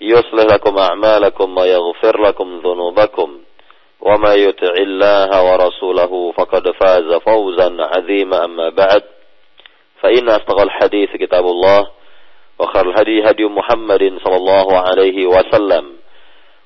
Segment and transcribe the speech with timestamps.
[0.00, 3.38] يصلح لكم أعمالكم ويغفر لكم ذنوبكم.
[4.00, 8.44] وما يطع الله ورسوله فقد فاز فوزا عظيما.
[8.44, 9.02] أما بعد
[10.00, 11.90] فإن أصدق الحديث كتاب الله
[12.58, 15.84] وخير الهدي هدي محمد صلى الله عليه وسلم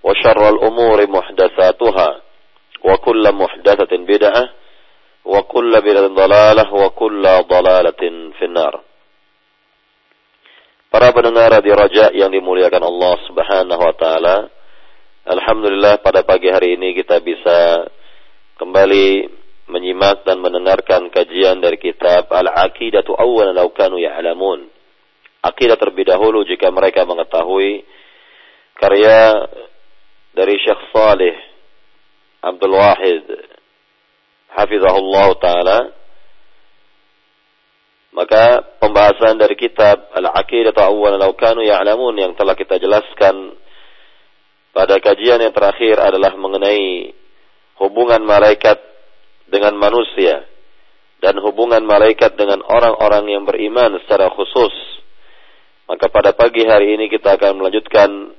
[0.02, 2.20] وشر الأمور محدثاتها
[2.84, 4.48] وكل محدثة بدعة
[5.24, 8.80] وكل بدعة ضلالة وكل ضلالة في النار.
[10.94, 14.46] Para pendengar di Raja yang dimuliakan Allah Subhanahu wa taala.
[15.26, 17.90] Alhamdulillah pada pagi hari ini kita bisa
[18.62, 19.26] kembali
[19.74, 24.70] menyimak dan mendengarkan kajian dari kitab Al-Aqidatu Awwalan Law Kanu Ya'lamun.
[25.42, 27.82] Aqidah terlebih dahulu jika mereka mengetahui
[28.78, 29.50] karya
[30.30, 31.34] dari Syekh Saleh
[32.38, 33.26] Abdul Wahid
[34.46, 35.78] hafizahullah taala
[38.14, 43.58] maka pembahasan dari kitab Al-Aqidah Awwal Law Kanu Ya'lamun yang telah kita jelaskan
[44.70, 47.10] pada kajian yang terakhir adalah mengenai
[47.82, 48.78] hubungan malaikat
[49.50, 50.46] dengan manusia
[51.18, 54.74] dan hubungan malaikat dengan orang-orang yang beriman secara khusus.
[55.90, 58.30] Maka pada pagi hari ini kita akan melanjutkan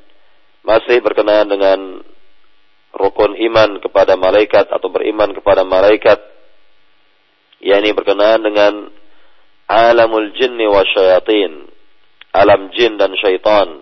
[0.63, 1.99] masih berkenaan dengan
[2.95, 6.15] rukun iman kepada malaikat atau beriman kepada malaikat
[7.59, 8.73] yakni berkenaan dengan
[9.69, 11.69] alamul jinni wa syayatin.
[12.35, 13.81] Alam jin dan syaitan.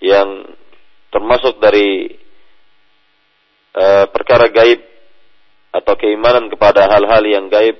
[0.00, 0.56] Yang
[1.12, 2.12] termasuk dari
[3.76, 4.80] uh, perkara gaib
[5.72, 7.76] atau keimanan kepada hal-hal yang gaib.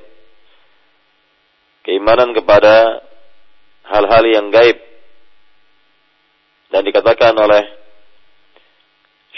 [1.86, 3.00] Keimanan kepada
[3.88, 4.78] hal-hal yang gaib.
[6.66, 7.62] Dan dikatakan oleh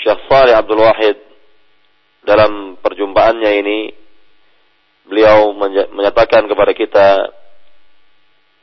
[0.01, 1.19] Syekh Salih Abdul Wahid
[2.25, 3.79] dalam perjumpaannya ini
[5.09, 5.57] beliau
[5.93, 7.07] menyatakan kepada kita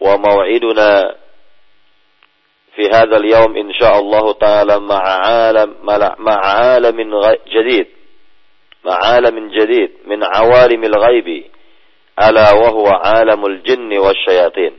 [0.00, 1.14] وموعدنا
[2.76, 5.76] في هذا اليوم إن شاء الله تعالى مع عالم
[6.18, 6.96] مع عالم
[7.46, 7.86] جديد
[8.84, 11.44] مع عالم جديد من عوالم الغيب
[12.22, 14.74] ألا وهو عالم الجن والشياطين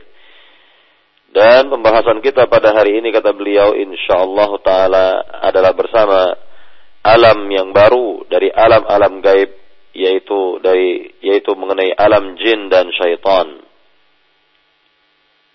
[1.32, 6.36] dan pembahasan kita pada hari ini kata beliau insyaallah taala adalah bersama
[7.00, 9.48] alam yang baru dari alam-alam gaib
[9.96, 13.64] yaitu dari yaitu mengenai alam jin dan syaitan.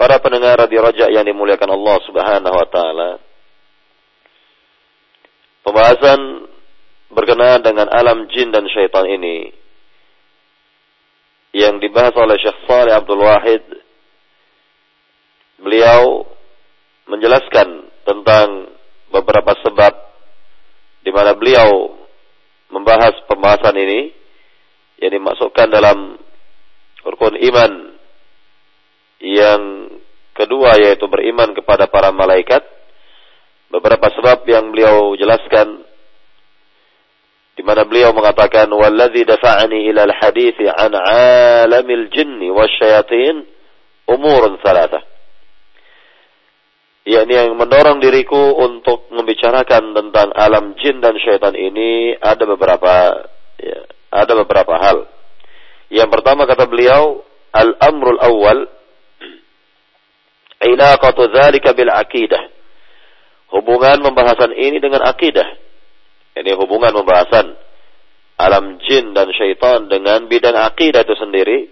[0.02, 3.22] Para pendengar di Raja yang dimuliakan Allah Subhanahu wa taala.
[5.62, 6.50] Pembahasan
[7.14, 9.54] berkenaan dengan alam jin dan syaitan ini
[11.54, 13.62] yang dibahas oleh Syekh Saleh Abdul Wahid
[15.62, 16.26] beliau
[17.06, 18.74] menjelaskan tentang
[19.06, 19.94] beberapa sebab
[21.06, 21.94] di mana beliau
[22.74, 24.10] membahas pembahasan ini
[24.98, 26.18] yang dimasukkan dalam
[27.06, 27.94] rukun iman
[29.22, 29.91] yang
[30.32, 32.64] kedua yaitu beriman kepada para malaikat.
[33.72, 35.80] Beberapa sebab yang beliau jelaskan
[37.52, 43.44] di mana beliau mengatakan walladzi dafa'ani ila al-hadits an 'alamil jinni wasyayatin
[44.08, 45.04] umurun thalatha.
[47.02, 53.26] yakni yang mendorong diriku untuk membicarakan tentang alam jin dan syaitan ini ada beberapa
[53.58, 53.80] ya,
[54.12, 55.10] ada beberapa hal.
[55.90, 58.70] Yang pertama kata beliau al-amrul awal
[60.64, 62.42] ilaqatu dzalika bil aqidah.
[63.52, 65.60] Hubungan pembahasan ini dengan akidah.
[66.32, 67.52] Ini hubungan pembahasan
[68.40, 71.68] alam jin dan syaitan dengan bidang akidah itu sendiri.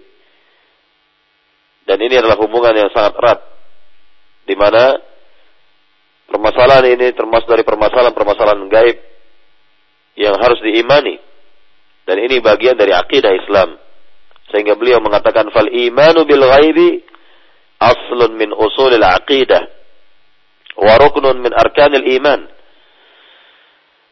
[1.89, 3.39] Dan ini adalah hubungan yang sangat erat.
[4.45, 4.95] Di mana
[6.29, 8.97] permasalahan ini termasuk dari permasalahan-permasalahan gaib
[10.21, 11.17] yang harus diimani.
[12.05, 13.81] Dan ini bagian dari akidah Islam.
[14.53, 17.01] Sehingga beliau mengatakan fal imanu bil ghaibi
[17.81, 19.65] aslun min usulil aqidah
[20.77, 22.41] wa ruknun min arkanil iman.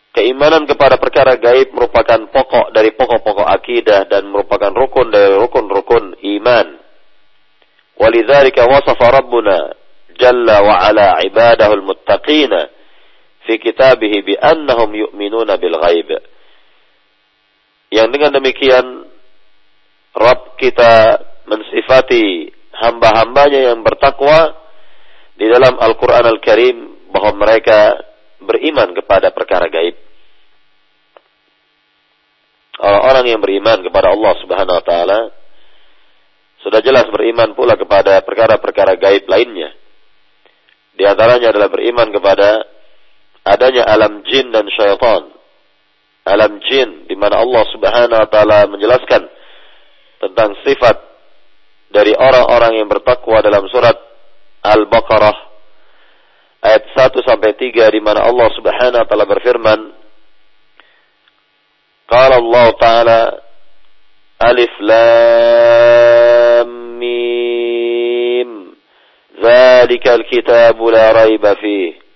[0.10, 6.68] keimanan kepada perkara gaib merupakan pokok dari pokok-pokok akidah dan merupakan rukun dari rukun-rukun iman.
[8.00, 9.70] Walidzalika wasafa Rabbuna
[10.18, 12.68] jalla wa ala ibadahu al-muttaqina
[13.48, 16.10] fi kitabih bi annahum yu'minuna bil ghaib.
[17.94, 18.86] Yang dengan demikian
[20.14, 24.56] Rabb kita mensifati hamba-hambanya yang bertakwa
[25.40, 26.78] di dalam Al-Quran Al-Karim
[27.12, 28.00] bahwa mereka
[28.44, 29.96] beriman kepada perkara gaib.
[32.80, 35.20] Orang-orang yang beriman kepada Allah Subhanahu wa taala
[36.64, 39.76] sudah jelas beriman pula kepada perkara-perkara gaib lainnya.
[40.96, 42.64] Di antaranya adalah beriman kepada
[43.48, 45.32] adanya alam jin dan syaitan.
[46.28, 49.24] Alam jin di mana Allah Subhanahu wa taala menjelaskan
[50.20, 51.09] tentang sifat
[51.90, 53.98] dari orang-orang yang bertakwa dalam surat
[54.62, 55.38] Al-Baqarah
[56.62, 59.80] ayat 1 sampai 3 di mana Allah Subhanahu wa taala berfirman
[62.10, 63.20] Qala Allah taala
[64.40, 65.00] Alif Lam
[67.00, 68.50] Mim
[69.40, 72.10] Zalikal kitabu la raiba fihi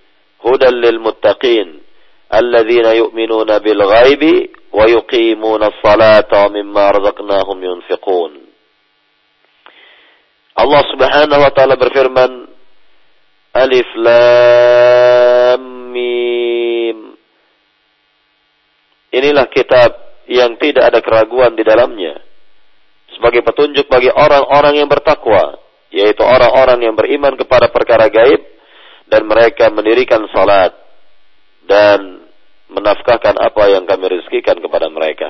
[0.44, 1.80] hudan lil muttaqin
[2.28, 8.43] alladhina yu'minuna bil ghaibi wa yuqimuna as-salata mimma razaqnahum yunfiqun.
[10.63, 12.31] Allah Subhanahu wa taala berfirman
[13.51, 15.62] Alif Lam
[15.92, 16.98] Mim.
[19.13, 19.92] Inilah kitab
[20.31, 22.18] yang tidak ada keraguan di dalamnya.
[23.13, 25.60] Sebagai petunjuk bagi orang-orang yang bertakwa
[25.94, 28.42] yaitu orang-orang yang beriman kepada perkara gaib
[29.06, 30.74] dan mereka mendirikan salat
[31.69, 32.25] dan
[32.74, 35.30] menafkahkan apa yang kami rezekikan kepada mereka.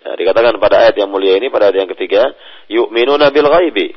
[0.00, 2.32] Ya, dikatakan pada ayat yang mulia ini pada ayat yang ketiga,
[2.72, 3.92] yu'minuna bil ghaibi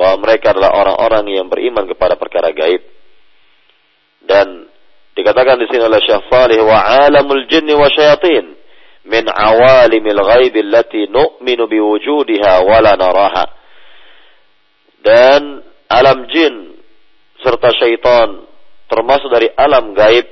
[0.00, 2.80] bahwa mereka adalah orang-orang yang beriman kepada perkara gaib.
[4.24, 4.64] Dan
[5.12, 8.56] dikatakan di sini oleh Syekh Salih wa alamul jinni wa syayatin
[9.04, 13.44] min awalimil ghaib allati nu'minu biwujudiha wa la naraha.
[15.04, 15.60] Dan
[15.92, 16.80] alam jin
[17.44, 18.48] serta syaitan
[18.88, 20.24] termasuk dari alam gaib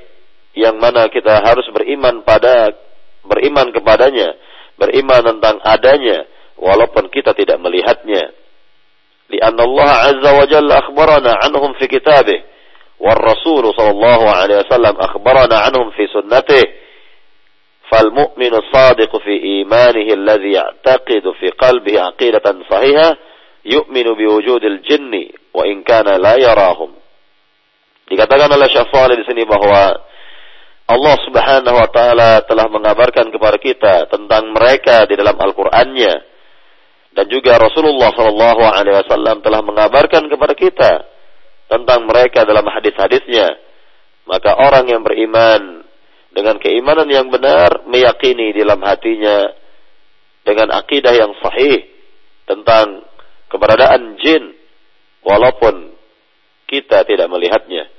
[0.56, 2.72] yang mana kita harus beriman pada
[3.20, 4.32] beriman kepadanya,
[4.80, 6.24] beriman tentang adanya
[6.56, 8.32] walaupun kita tidak melihatnya.
[9.28, 12.42] لأن الله عز وجل أخبرنا عنهم في كتابه
[13.00, 16.62] والرسول صلى الله عليه وسلم أخبرنا عنهم في سنته
[17.90, 23.16] فالمؤمن الصادق في إيمانه الذي يعتقد في قلبه عقيدة صحيحة
[23.64, 26.90] يؤمن بوجود الجن وإن كان لا يراهم.
[28.08, 29.92] Dikatakan oleh Salih di sini bahwa
[30.88, 36.37] Allah Subhanahu wa taala telah mengabarkan kepada kita tentang mereka di dalam Al-Qur'annya.
[37.18, 40.92] Dan juga Rasulullah Shallallahu Alaihi Wasallam telah mengabarkan kepada kita
[41.66, 43.58] tentang mereka dalam hadis-hadisnya.
[44.22, 45.82] Maka orang yang beriman
[46.30, 49.50] dengan keimanan yang benar meyakini dalam hatinya
[50.46, 51.90] dengan akidah yang sahih
[52.46, 53.02] tentang
[53.50, 54.54] keberadaan jin
[55.26, 55.90] walaupun
[56.70, 57.90] kita tidak melihatnya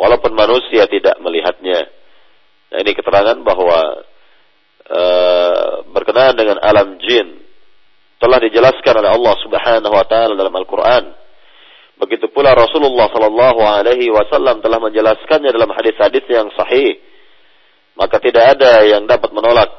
[0.00, 1.92] walaupun manusia tidak melihatnya
[2.72, 4.02] nah ini keterangan bahwa
[4.82, 5.02] e,
[5.92, 7.35] berkenaan dengan alam jin
[8.16, 11.04] telah dijelaskan oleh Allah Subhanahu wa taala dalam Al-Qur'an.
[11.96, 17.00] Begitu pula Rasulullah sallallahu alaihi wasallam telah menjelaskannya dalam hadis-hadis yang sahih.
[17.96, 19.72] Maka tidak ada yang dapat menolak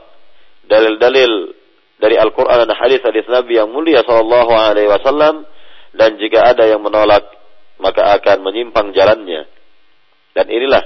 [0.65, 1.53] dalil-dalil
[2.01, 5.45] dari Al-Qur'an dan hadis-hadis Nabi yang mulia sallallahu alaihi wasallam
[5.93, 7.25] dan jika ada yang menolak
[7.77, 9.45] maka akan menyimpang jalannya.
[10.33, 10.83] Dan inilah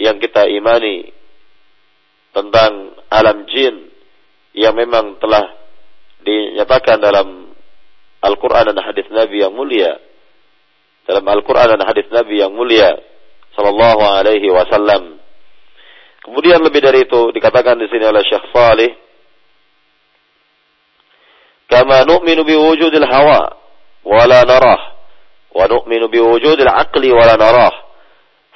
[0.00, 1.12] yang kita imani
[2.32, 3.88] tentang alam jin
[4.56, 5.57] yang memang telah
[6.28, 7.48] dinyatakan dalam
[8.20, 9.96] Al-Quran dan hadis Nabi yang mulia.
[11.08, 13.00] Dalam Al-Quran dan hadis Nabi yang mulia.
[13.56, 15.16] Sallallahu alaihi wasallam.
[16.20, 18.92] Kemudian lebih dari itu dikatakan di sini oleh Syekh Salih.
[21.72, 23.56] Kama nu'minu biwujudil hawa.
[24.04, 24.82] Wala narah.
[25.56, 27.88] Wa nu'minu biwujudil aqli wala narah.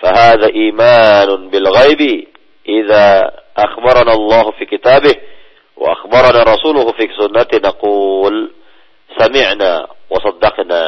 [0.03, 2.27] فهذا إيمان بالغيب
[2.69, 5.15] إذا أخبرنا الله في كتابه
[5.82, 8.36] وأخبرنا رسوله في سنته نقول
[9.20, 9.72] سمعنا
[10.10, 10.84] وصدقنا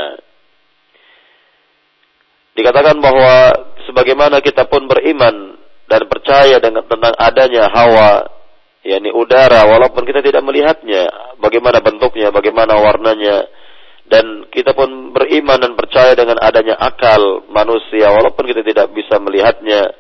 [2.49, 3.55] Dikatakan bahwa
[3.87, 5.55] sebagaimana kita pun beriman
[5.87, 8.27] dan percaya dengan tentang adanya hawa,
[8.83, 11.07] yakni udara, walaupun kita tidak melihatnya,
[11.39, 13.47] bagaimana bentuknya, bagaimana warnanya,
[14.11, 19.95] dan kita pun beriman dan percaya dengan adanya akal manusia, walaupun kita tidak bisa melihatnya,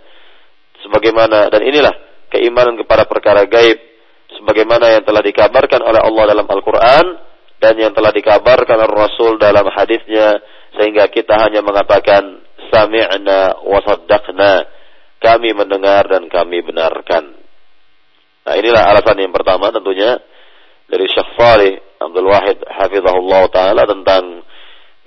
[0.83, 1.95] sebagaimana dan inilah
[2.27, 3.79] keimanan kepada perkara gaib
[4.38, 7.06] sebagaimana yang telah dikabarkan oleh Allah dalam Al-Quran
[7.62, 10.42] dan yang telah dikabarkan oleh Rasul dalam hadisnya
[10.74, 14.54] sehingga kita hanya mengatakan sami'na wa saddaqna.
[15.24, 17.32] Kami mendengar dan kami benarkan.
[18.44, 20.20] Nah inilah alasan yang pertama tentunya
[20.84, 21.32] dari Syekh
[21.96, 24.44] Abdul Wahid hafizahullah taala tentang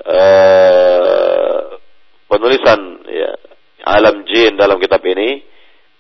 [0.02, 1.58] uh,
[2.26, 3.32] penulisan ya,
[3.86, 5.46] alam jin dalam kitab ini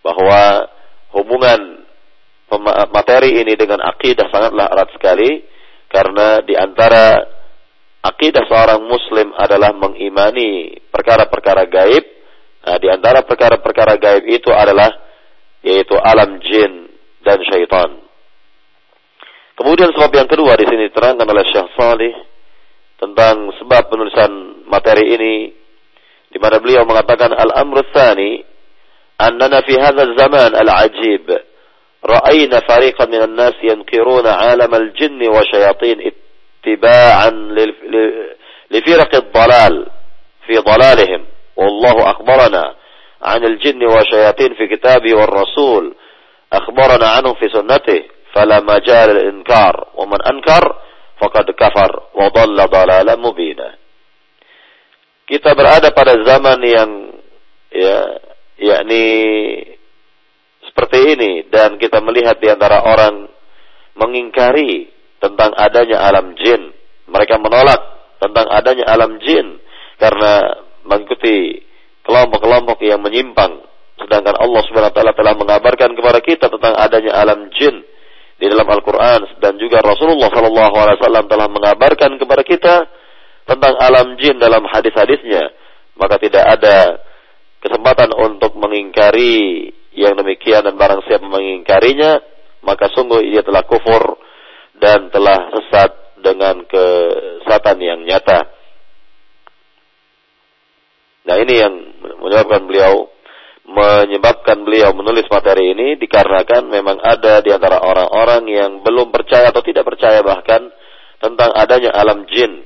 [0.01, 0.65] bahwa
[1.13, 1.86] hubungan
[2.95, 5.43] materi ini dengan akidah sangatlah erat sekali
[5.91, 7.23] karena di antara
[8.03, 12.05] akidah seorang muslim adalah mengimani perkara-perkara gaib.
[12.67, 14.91] Nah, di antara perkara-perkara gaib itu adalah
[15.63, 16.87] yaitu alam jin
[17.23, 17.99] dan syaitan.
[19.57, 22.13] Kemudian sebab yang kedua di sini terangkan oleh Syekh Salih
[23.01, 25.35] tentang sebab penulisan materi ini
[26.29, 28.45] di mana beliau mengatakan al-amru tsani
[29.17, 31.25] annana fi hadha zaman al-ajib
[32.01, 37.55] fariqan min an-nas yankiruna 'alam al-jinn wa shayatin ittiba'an
[38.67, 39.75] لفرق الضلال
[40.43, 41.21] في ضلالهم.
[41.55, 42.63] والله أخبرنا
[43.23, 45.95] عن الجن والشياطين في كتابه والرسول.
[46.53, 48.03] أخبرنا عنهم في سنته.
[48.35, 50.63] فلا مجال للإنكار ومن أنكر
[51.21, 53.69] فقد كفر وضل ضلالا مبينا.
[55.27, 56.91] kita berada pada zaman yang
[57.71, 57.99] ya
[58.55, 59.03] yakni
[60.77, 63.25] seperti ini dan kita melihat di antara orang
[63.97, 64.85] mengingkari
[65.17, 66.69] tentang adanya alam jin.
[67.09, 67.81] Mereka menolak
[68.21, 69.57] tentang adanya alam jin
[69.97, 70.53] karena
[70.85, 71.65] mengikuti
[72.05, 73.57] kelompok-kelompok yang menyimpang.
[73.97, 77.81] Sedangkan Allah Subhanahu wa taala telah mengabarkan kepada kita tentang adanya alam jin
[78.37, 82.85] di dalam Al-Quran dan juga Rasulullah SAW telah mengabarkan kepada kita
[83.49, 85.49] tentang alam jin dalam hadis-hadisnya
[85.97, 87.01] maka tidak ada
[87.65, 92.21] kesempatan untuk mengingkari yang demikian dan barang siapa mengingkarinya
[92.61, 94.21] maka sungguh ia telah kufur
[94.77, 98.45] dan telah sesat dengan kesatan yang nyata.
[101.27, 101.73] Nah ini yang
[102.21, 102.93] menyebabkan beliau
[103.67, 109.59] menyebabkan beliau menulis materi ini dikarenakan memang ada di antara orang-orang yang belum percaya atau
[109.59, 110.71] tidak percaya bahkan
[111.19, 112.63] tentang adanya alam jin.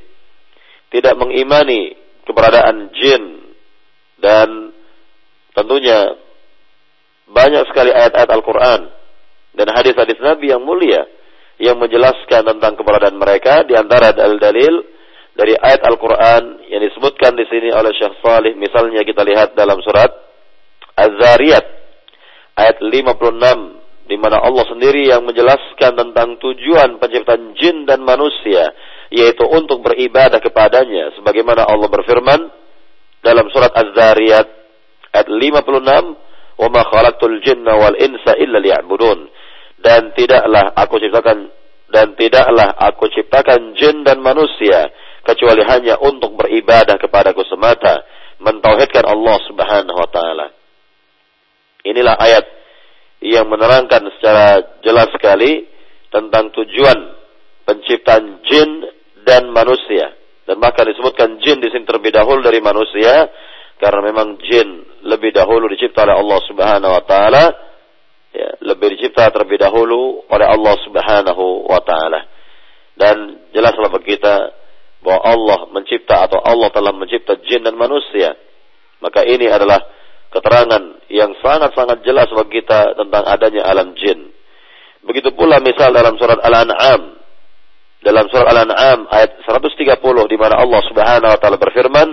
[0.93, 1.95] Tidak mengimani
[2.27, 3.23] keberadaan jin
[4.21, 4.75] dan
[5.57, 6.13] tentunya
[7.31, 8.81] banyak sekali ayat-ayat Al-Quran
[9.55, 11.07] dan hadis-hadis Nabi yang mulia
[11.61, 13.63] yang menjelaskan tentang keberadaan mereka.
[13.63, 14.73] Di antara dalil-dalil
[15.37, 20.11] dari ayat Al-Quran yang disebutkan di sini oleh Syekh Salih misalnya kita lihat dalam surat
[20.97, 21.65] Az-Zariyat
[22.59, 28.75] ayat 56 di mana Allah sendiri yang menjelaskan tentang tujuan penciptaan jin dan manusia
[29.07, 31.15] yaitu untuk beribadah kepadanya.
[31.15, 32.41] Sebagaimana Allah berfirman
[33.23, 34.47] dalam surat Az-Zariyat
[35.15, 36.30] ayat 56
[36.61, 38.37] wa ma khalaqtul jinna wal insa
[39.81, 41.49] dan tidaklah aku ciptakan
[41.89, 44.93] dan tidaklah aku ciptakan jin dan manusia
[45.25, 48.05] kecuali hanya untuk beribadah kepadaku semata
[48.37, 50.61] mentauhidkan Allah Subhanahu wa taala
[51.81, 52.45] Inilah ayat
[53.25, 55.65] yang menerangkan secara jelas sekali
[56.13, 56.97] tentang tujuan
[57.65, 58.85] penciptaan jin
[59.25, 60.13] dan manusia.
[60.45, 63.29] Dan maka disebutkan jin di sini terlebih dahulu dari manusia
[63.81, 67.43] karena memang jin lebih dahulu dicipta oleh Allah Subhanahu wa taala
[68.29, 72.21] ya, lebih dicipta terlebih dahulu oleh Allah Subhanahu wa taala.
[72.93, 74.35] Dan jelaslah bagi kita
[75.01, 78.37] bahwa Allah mencipta atau Allah telah mencipta jin dan manusia.
[79.01, 79.81] Maka ini adalah
[80.29, 84.29] keterangan yang sangat-sangat jelas bagi kita tentang adanya alam jin.
[85.01, 87.17] Begitu pula misal dalam surat Al-An'am.
[88.05, 89.97] Dalam surat Al-An'am ayat 130
[90.29, 92.09] di mana Allah Subhanahu wa taala berfirman,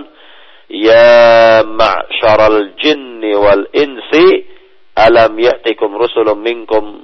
[0.69, 4.11] يا معشر الجن والإنس
[5.07, 7.03] ألم يأتكم رسل منكم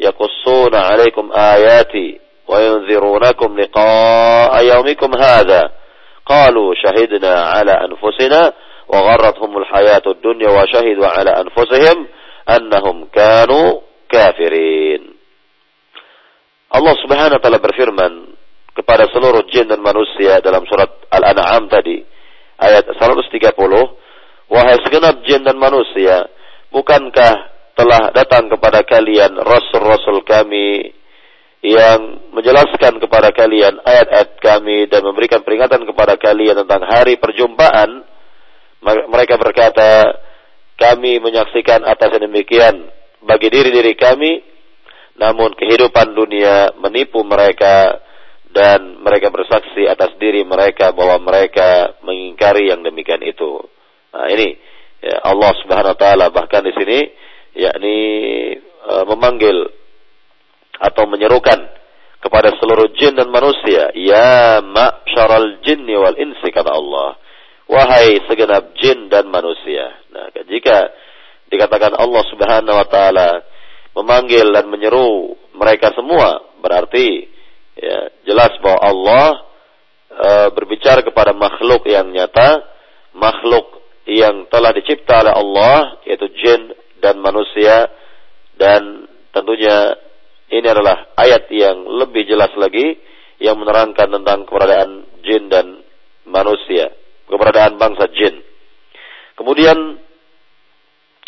[0.00, 5.70] يقصون عليكم آياتي وينذرونكم لقاء يومكم هذا
[6.26, 8.52] قالوا شهدنا على أنفسنا
[8.88, 12.06] وغرتهم الحياة الدنيا وشهدوا على أنفسهم
[12.48, 15.14] أنهم كانوا كافرين
[16.76, 18.12] الله سبحانه وتعالى taala berfirman
[18.72, 22.11] kepada seluruh jin dan manusia dalam surat Al-An'am tadi.
[22.62, 23.50] Ayat 130
[24.52, 26.28] Wahai segenap jin dan manusia
[26.68, 27.34] bukankah
[27.72, 30.92] telah datang kepada kalian rasul-rasul kami
[31.64, 38.04] yang menjelaskan kepada kalian ayat-ayat kami dan memberikan peringatan kepada kalian tentang hari perjumpaan?
[38.82, 40.20] Mereka berkata,
[40.74, 42.90] kami menyaksikan atas demikian
[43.22, 44.42] bagi diri-diri kami,
[45.16, 48.02] namun kehidupan dunia menipu mereka
[48.52, 53.64] dan mereka bersaksi atas diri mereka bahwa mereka mengingkari yang demikian itu.
[54.12, 54.56] Nah ini
[55.00, 56.98] ya, Allah Subhanahu Wa Taala bahkan di sini
[57.56, 57.96] yakni
[58.88, 59.56] uh, memanggil
[60.78, 61.58] atau menyerukan
[62.22, 67.18] kepada seluruh jin dan manusia, ya ma'syaral jinni wal insi kata Allah
[67.72, 69.96] wahai segenap jin dan manusia.
[70.12, 70.92] Nah, jika
[71.48, 73.28] dikatakan Allah Subhanahu wa taala
[73.96, 77.31] memanggil dan menyeru mereka semua berarti
[77.76, 79.26] ya, jelas bahwa Allah
[80.10, 82.64] e, berbicara kepada makhluk yang nyata,
[83.16, 85.76] makhluk yang telah dicipta oleh Allah
[86.08, 87.86] yaitu jin dan manusia
[88.58, 89.94] dan tentunya
[90.52, 92.98] ini adalah ayat yang lebih jelas lagi
[93.40, 94.90] yang menerangkan tentang keberadaan
[95.24, 95.80] jin dan
[96.28, 96.92] manusia,
[97.26, 98.38] keberadaan bangsa jin.
[99.34, 99.98] Kemudian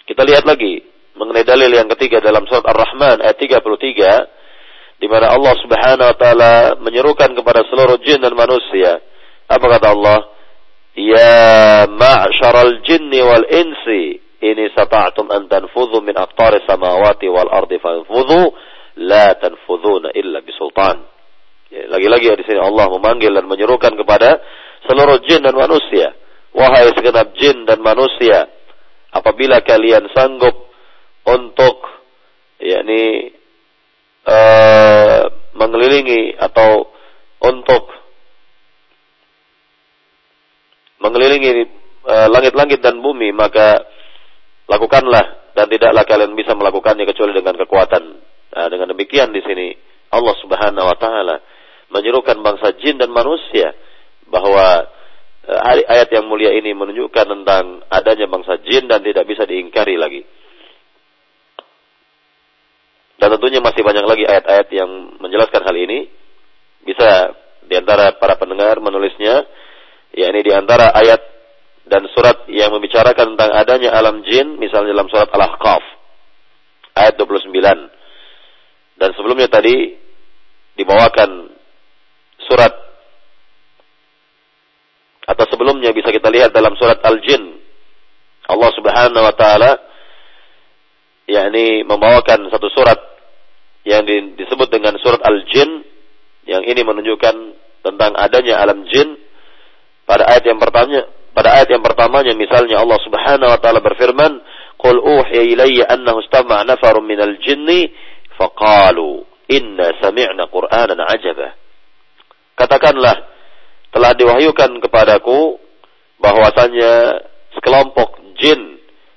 [0.05, 0.85] kita lihat lagi
[1.17, 4.44] mengenai dalil yang ketiga dalam surat Ar-Rahman ayat 33
[4.99, 9.03] di mana Allah Subhanahu wa taala menyerukan kepada seluruh jin dan manusia.
[9.51, 10.19] Apa kata Allah?
[10.95, 18.55] Ya ma'syaral jinni wal insi ini sata'tum an tanfudhu min aqtari samawati wal ardi fanfudhu
[19.03, 21.03] la tanfudhuna illa bisultan.
[21.73, 24.39] Ya, lagi-lagi di sini Allah memanggil dan menyerukan kepada
[24.87, 26.15] seluruh jin dan manusia.
[26.55, 28.47] Wahai segenap jin dan manusia,
[29.11, 30.55] apabila kalian sanggup
[31.27, 31.83] untuk
[32.63, 33.35] yakni
[34.25, 35.21] uh,
[35.55, 36.91] mengelilingi atau
[37.45, 37.93] untuk
[41.05, 41.53] mengelilingi
[42.09, 43.85] eh, langit-langit uh, dan bumi maka
[44.65, 48.03] lakukanlah dan tidaklah kalian bisa melakukannya kecuali dengan kekuatan.
[48.55, 49.77] Nah, dengan demikian di sini
[50.09, 51.37] Allah Subhanahu wa taala
[51.93, 53.77] menyerukan bangsa jin dan manusia
[54.27, 54.89] bahwa
[55.45, 60.25] uh, ayat yang mulia ini menunjukkan tentang adanya bangsa jin dan tidak bisa diingkari lagi.
[63.19, 64.91] Dan tentunya masih banyak lagi ayat-ayat yang
[65.23, 66.11] menjelaskan hal ini.
[66.85, 67.33] Bisa
[67.65, 69.49] di antara para pendengar menulisnya
[70.13, 71.23] yakni di antara ayat
[71.85, 75.85] dan surat yang membicarakan tentang adanya alam jin, misalnya dalam surat Al-Ahqaf
[76.97, 77.53] ayat 29.
[78.95, 79.95] Dan sebelumnya tadi
[80.79, 81.51] dibawakan
[82.47, 82.73] surat
[85.25, 87.57] atau sebelumnya bisa kita lihat dalam surat Al-Jin.
[88.45, 89.81] Allah Subhanahu wa taala
[91.25, 92.99] yakni membawakan satu surat
[93.85, 94.05] yang
[94.37, 95.85] disebut dengan surat Al-Jin
[96.45, 97.35] yang ini menunjukkan
[97.85, 99.17] tentang adanya alam jin
[100.05, 104.33] pada ayat yang pertama, pada ayat yang pertamanya misalnya Allah Subhanahu wa taala berfirman,
[104.77, 107.93] "Qul uhiya ilayya annahu istama'a nafarun minal jinni
[108.37, 111.57] faqalu inna sami'na Qur'anan 'ajaba."
[112.57, 113.17] Katakanlah,
[113.93, 115.57] telah diwahyukan kepadaku
[116.21, 117.25] bahwasanya
[117.57, 118.74] sekelompok jin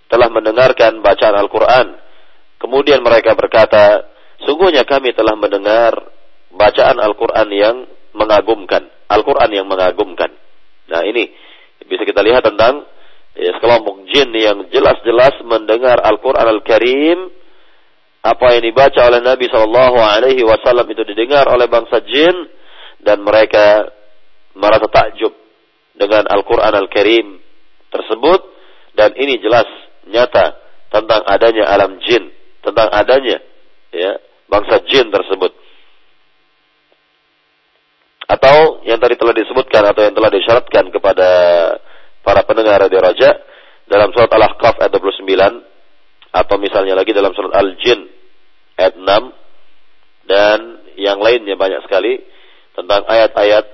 [0.08, 1.88] telah mendengarkan bacaan Al-Qur'an.
[2.58, 4.08] Kemudian mereka berkata,
[4.44, 5.94] sungguhnya kami telah mendengar
[6.52, 10.32] bacaan Al-Qur'an yang mengagumkan, Al-Qur'an yang mengagumkan.
[10.88, 11.28] Nah ini
[11.88, 12.84] bisa kita lihat tentang
[13.38, 17.20] ya, sekelompok jin yang jelas-jelas mendengar Al-Quran Al-Karim
[18.26, 22.36] apa yang dibaca oleh Nabi Shallallahu Alaihi Wasallam itu didengar oleh bangsa jin
[23.00, 23.88] dan mereka
[24.58, 25.32] merasa takjub
[25.96, 27.40] dengan Al-Quran Al-Karim
[27.94, 28.42] tersebut
[28.98, 29.70] dan ini jelas
[30.10, 32.32] nyata tentang adanya alam jin
[32.64, 33.44] tentang adanya
[33.92, 35.52] ya bangsa jin tersebut.
[38.28, 41.30] Atau yang tadi telah disebutkan atau yang telah disyaratkan kepada
[42.28, 43.40] para pendengar radio Raja
[43.88, 45.24] dalam surat Al-Ahqaf ayat 29
[46.36, 48.04] atau misalnya lagi dalam surat Al-Jin
[48.76, 50.60] ayat 6 dan
[51.00, 52.20] yang lainnya banyak sekali
[52.76, 53.66] tentang ayat-ayat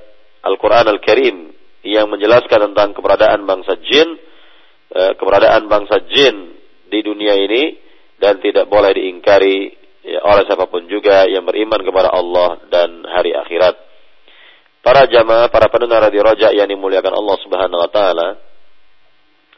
[0.45, 1.37] Al-Quran Al-Karim
[1.83, 4.15] yang menjelaskan tentang keberadaan bangsa jin,
[4.93, 6.53] eh, keberadaan bangsa jin
[6.87, 7.77] di dunia ini
[8.21, 9.73] dan tidak boleh diingkari
[10.05, 13.75] ya, oleh siapa pun juga yang beriman kepada Allah dan hari akhirat
[14.83, 18.29] para jamaah, para pendengar di Raja yang dimuliakan Allah Subhanahu wa taala.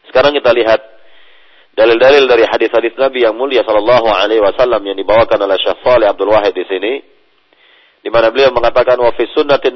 [0.06, 0.80] Sekarang kita lihat
[1.76, 6.32] dalil-dalil dari hadis-hadis Nabi yang mulia sallallahu alaihi wasallam yang dibawakan oleh Syekh Shalih Abdul
[6.32, 6.94] Wahid di sini
[8.06, 9.76] di mana beliau mengatakan wa fi sunnatin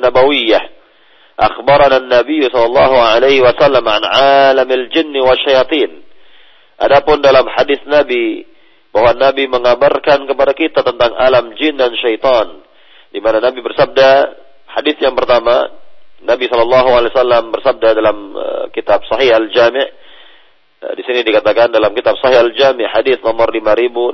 [1.39, 4.03] akhbarana an-nabiy sallallahu alaihi wasallam an
[4.51, 6.03] alamil jinn wasyayatin.
[6.79, 8.43] Adapun dalam hadis Nabi
[8.91, 12.63] bahwa Nabi mengabarkan kepada kita tentang alam jin dan syaitan
[13.09, 15.65] di mana Nabi bersabda Hadis yang pertama,
[16.21, 19.81] Nabi Shallallahu Alaihi Wasallam bersabda dalam uh, kitab Sahih Al Jami.
[19.81, 24.13] Uh, di sini dikatakan dalam kitab Sahih Al Jami hadis nomor 5676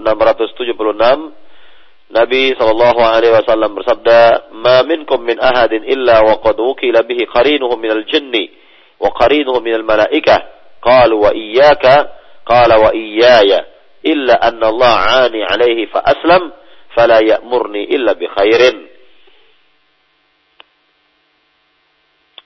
[2.06, 7.74] Nabi Shallallahu Alaihi Wasallam bersabda, "Ma minkum min ahadin illa wa qad wukila bihi qarinuhu
[7.82, 8.54] min al-jinni
[9.02, 10.54] wa qarinuhu min al-malaikah."
[10.86, 12.14] Qalu wa iyyaka
[12.46, 13.66] qala wa iyyaya
[14.06, 16.54] illa anna Allah 'ani 'alaihi fa aslam
[16.94, 18.78] fala ya'murni illa bi khairin.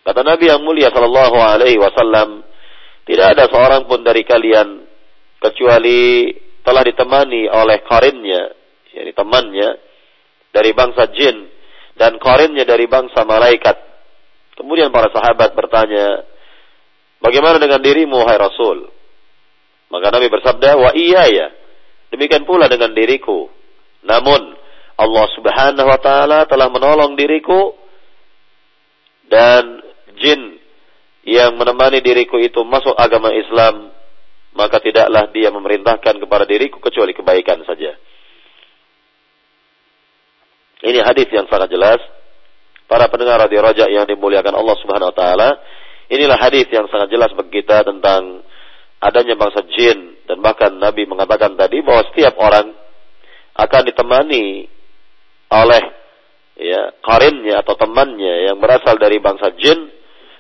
[0.08, 2.48] Kata Nabi yang mulia sallallahu alaihi wasallam,
[3.06, 4.88] tidak ada seorang pun dari kalian
[5.44, 6.32] kecuali
[6.64, 8.56] telah ditemani oleh karinnya,
[8.94, 9.70] yakni temannya
[10.50, 11.50] dari bangsa jin
[12.00, 13.78] dan karinnya dari bangsa malaikat.
[14.56, 16.24] Kemudian para sahabat bertanya,
[17.24, 18.92] "Bagaimana dengan dirimu hai Rasul?"
[19.90, 21.48] Maka Nabi bersabda, "Wa iya ya."
[22.10, 23.50] Demikian pula dengan diriku.
[24.06, 24.58] Namun
[25.00, 27.78] Allah Subhanahu wa taala telah menolong diriku
[29.30, 29.80] dan
[30.18, 30.58] jin
[31.24, 33.94] yang menemani diriku itu masuk agama Islam,
[34.58, 37.94] maka tidaklah dia memerintahkan kepada diriku kecuali kebaikan saja.
[40.80, 42.00] Ini hadis yang sangat jelas.
[42.90, 45.50] Para pendengar radio Raja yang dimuliakan Allah Subhanahu wa taala,
[46.10, 48.42] inilah hadis yang sangat jelas bagi kita tentang
[48.98, 52.74] adanya bangsa jin dan bahkan Nabi mengatakan tadi bahwa setiap orang
[53.56, 54.68] akan ditemani
[55.54, 55.84] oleh
[56.60, 59.80] ya karinnya atau temannya yang berasal dari bangsa jin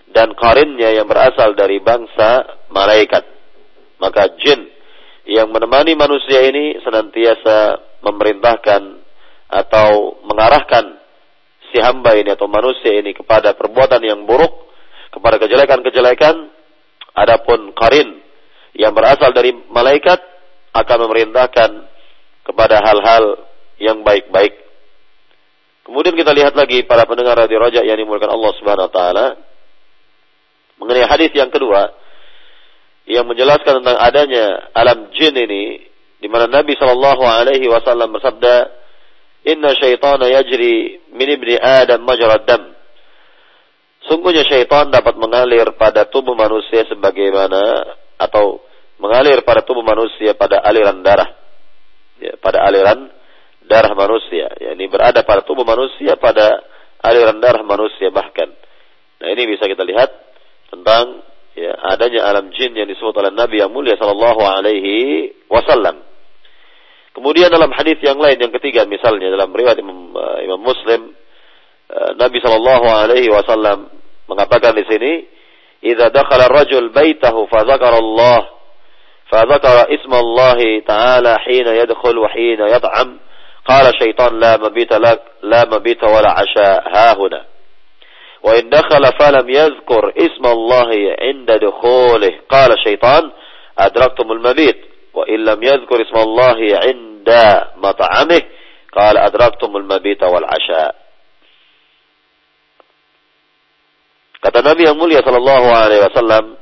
[0.09, 3.23] dan karinnya yang berasal dari bangsa malaikat.
[4.01, 4.67] Maka jin
[5.29, 8.98] yang menemani manusia ini senantiasa memerintahkan
[9.49, 11.01] atau mengarahkan
[11.73, 14.69] si hamba ini atau manusia ini kepada perbuatan yang buruk,
[15.09, 16.53] kepada kejelekan-kejelekan,
[17.17, 18.21] adapun karin
[18.77, 20.21] yang berasal dari malaikat
[20.73, 21.69] akan memerintahkan
[22.45, 23.49] kepada hal-hal
[23.81, 24.53] yang baik-baik.
[25.89, 29.27] Kemudian kita lihat lagi para pendengar radio Raja yang dimulakan Allah Subhanahu wa taala
[30.77, 31.91] mengenai hadis yang kedua
[33.09, 35.81] yang menjelaskan tentang adanya alam jin ini
[36.21, 38.78] di mana Nabi Shallallahu alaihi wasallam bersabda
[39.47, 42.75] Inna syaitana yajri min ibni Adam majrad dam.
[44.09, 47.83] Sungguhnya syaitan dapat mengalir pada tubuh manusia sebagaimana
[48.17, 48.63] atau
[48.99, 51.29] mengalir pada tubuh manusia pada aliran darah.
[52.19, 53.07] Ya, pada aliran
[53.69, 54.49] darah manusia.
[54.59, 56.63] Ya, ini berada pada tubuh manusia pada
[56.99, 58.49] aliran darah manusia bahkan.
[59.19, 60.09] Nah ini bisa kita lihat
[60.73, 61.21] tentang
[61.53, 66.08] ya, adanya alam jin yang disebut oleh Nabi yang mulia Sallallahu Alaihi Wasallam.
[67.19, 71.11] Kemudian dalam hadis yang lain yang ketiga misalnya dalam riwayat Imam, uh, Imam Muslim
[71.91, 73.91] uh, Nabi sallallahu alaihi wasallam
[74.23, 75.27] mengatakan di sini
[75.83, 78.55] "Idza dakhala ar-rajul baitahu fa Allah
[79.27, 83.19] fa dzakara isma Allah ta'ala hina yadkhul wa hina yat'am
[83.67, 87.43] qala syaitan la mabita lak la mabita wala 'asha ha huna
[88.47, 90.87] wa in dakhala falam yadhkur isma Allah
[91.19, 93.27] 'inda dukhulih qala syaitan
[93.75, 97.08] adraktumul mabit وإن لم يذكر اسم الله عند
[97.76, 98.42] مطعمه
[98.92, 101.04] قال أدركتم المبيت والعشاء
[104.44, 106.60] Kata Nabi yang mulia Shallallahu Alaihi Wasallam,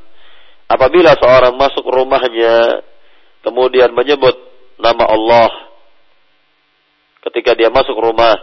[0.70, 2.78] apabila seorang masuk rumahnya,
[3.42, 4.38] kemudian menyebut
[4.78, 5.50] nama Allah
[7.26, 8.38] ketika dia masuk rumah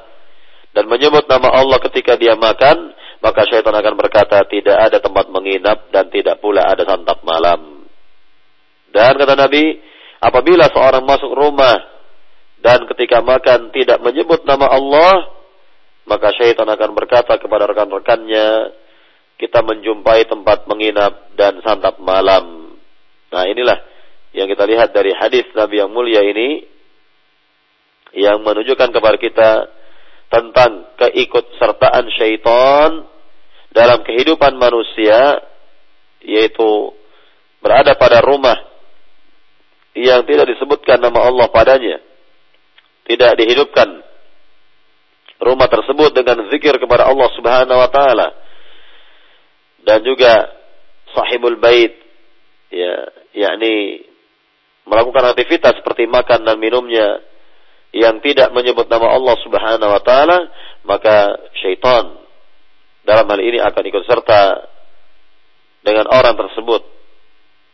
[0.76, 2.92] dan menyebut nama Allah ketika dia makan,
[3.24, 7.88] maka syaitan akan berkata tidak ada tempat menginap dan tidak pula ada santap malam.
[8.92, 9.80] Dan kata Nabi,
[10.20, 11.93] apabila seorang masuk rumah
[12.64, 15.29] dan ketika makan tidak menyebut nama Allah,
[16.09, 18.72] maka syaitan akan berkata kepada rekan-rekannya,
[19.37, 22.72] kita menjumpai tempat menginap dan santap malam.
[23.29, 23.77] Nah inilah
[24.33, 26.64] yang kita lihat dari hadis Nabi yang mulia ini,
[28.16, 29.50] yang menunjukkan kepada kita
[30.33, 33.05] tentang keikutsertaan syaitan
[33.77, 35.37] dalam kehidupan manusia,
[36.24, 36.96] yaitu
[37.61, 38.57] berada pada rumah
[39.92, 42.13] yang tidak disebutkan nama Allah padanya.
[43.05, 43.88] Tidak dihidupkan
[45.45, 48.29] rumah tersebut dengan zikir kepada Allah Subhanahu wa taala.
[49.85, 50.49] Dan juga
[51.12, 51.93] sahibul bait
[52.73, 52.95] ya,
[53.37, 54.09] yakni
[54.88, 57.21] melakukan aktivitas seperti makan dan minumnya
[57.93, 60.38] yang tidak menyebut nama Allah Subhanahu wa taala,
[60.88, 62.25] maka syaitan
[63.05, 64.64] dalam hal ini akan ikut serta
[65.85, 66.83] dengan orang tersebut.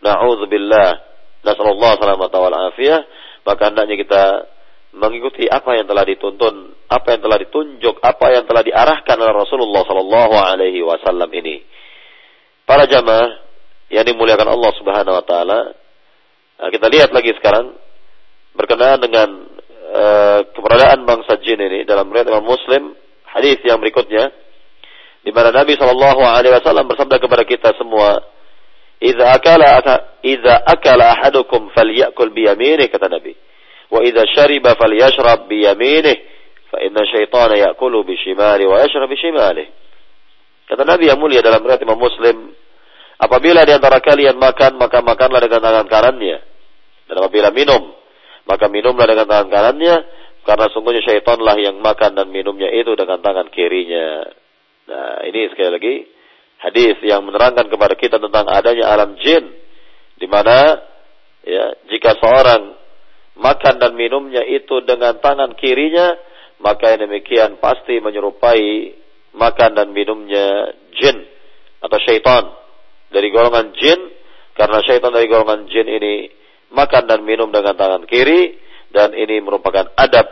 [0.02, 2.72] Na'udzubillah Nasallallahu salamata wal.
[3.40, 4.22] Maka hendaknya kita
[4.90, 9.82] mengikuti apa yang telah dituntun, apa yang telah ditunjuk, apa yang telah diarahkan oleh Rasulullah
[9.86, 11.62] Sallallahu Alaihi Wasallam ini.
[12.66, 13.42] Para jamaah
[13.90, 15.60] yang dimuliakan Allah Subhanahu Wa Taala,
[16.58, 17.74] nah, kita lihat lagi sekarang
[18.54, 19.28] berkenaan dengan
[19.94, 22.94] uh, keberadaan bangsa jin ini dalam riwayat Imam Muslim
[23.30, 24.34] hadis yang berikutnya
[25.22, 28.18] di mana Nabi Shallallahu Alaihi Wasallam bersabda kepada kita semua
[29.00, 29.80] Idza akala
[30.68, 33.32] akala ahadukum kata Nabi.
[33.90, 36.16] Wa idza syariba falyashrab bi yaminih
[36.70, 39.66] fa inna syaitana yakulu bi shimali wa yashrab bi shimali.
[40.70, 42.54] Kata Nabi yang mulia dalam riwayat Imam Muslim,
[43.18, 46.38] apabila di antara kalian makan, maka makanlah dengan tangan kanannya.
[47.10, 47.90] Dan apabila minum,
[48.46, 49.94] maka minumlah dengan tangan kanannya,
[50.46, 54.30] karena sungguhnya syaitanlah yang makan dan minumnya itu dengan tangan kirinya.
[54.86, 55.94] Nah, ini sekali lagi
[56.60, 59.48] hadis yang menerangkan kepada kita tentang adanya alam jin
[60.20, 60.76] di mana
[61.40, 62.76] ya jika seorang
[63.40, 66.14] makan dan minumnya itu dengan tangan kirinya
[66.60, 68.94] maka yang demikian pasti menyerupai
[69.32, 71.24] makan dan minumnya jin
[71.80, 72.52] atau syaitan
[73.08, 74.00] dari golongan jin
[74.52, 76.28] karena syaitan dari golongan jin ini
[76.76, 78.60] makan dan minum dengan tangan kiri
[78.92, 80.26] dan ini merupakan adab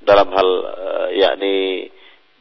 [0.00, 1.88] dalam hal uh, yakni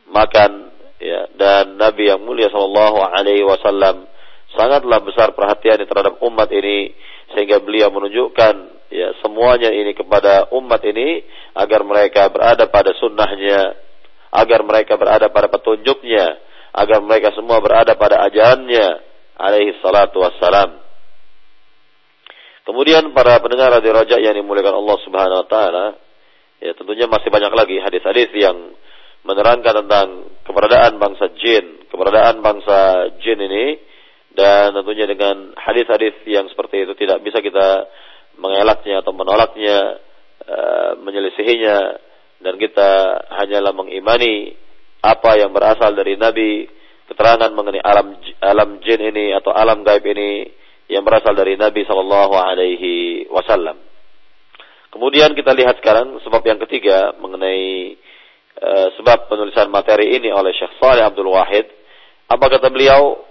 [0.10, 1.28] makan ya.
[1.36, 4.08] Dan Nabi yang mulia sallallahu alaihi wasallam
[4.56, 6.96] sangatlah besar perhatian terhadap umat ini
[7.36, 11.24] sehingga beliau menunjukkan ya semuanya ini kepada umat ini
[11.58, 13.78] agar mereka berada pada sunnahnya
[14.30, 16.38] agar mereka berada pada petunjuknya
[16.74, 18.88] agar mereka semua berada pada ajarannya
[19.38, 20.82] alaihi salatu wassalam.
[22.66, 25.86] Kemudian para pendengar radio Raja yang dimuliakan Allah subhanahu wa ta'ala
[26.60, 28.76] Ya tentunya masih banyak lagi hadis-hadis yang
[29.24, 30.08] menerangkan tentang
[30.44, 33.80] keberadaan bangsa jin, keberadaan bangsa jin ini
[34.36, 37.88] dan tentunya dengan hadis-hadis yang seperti itu tidak bisa kita
[38.40, 40.00] mengelaknya atau menolaknya,
[40.48, 40.58] e,
[41.04, 41.78] menyelisihinya
[42.40, 42.90] dan kita
[43.36, 44.56] hanyalah mengimani
[45.04, 46.68] apa yang berasal dari Nabi,
[47.12, 50.48] keterangan mengenai alam alam jin ini atau alam gaib ini
[50.90, 53.78] yang berasal dari Nabi Shallallahu Alaihi Wasallam.
[54.90, 57.94] Kemudian kita lihat sekarang sebab yang ketiga mengenai
[58.58, 61.70] uh, sebab penulisan materi ini oleh Syekh Saleh Abdul Wahid.
[62.26, 63.22] Apa kata beliau?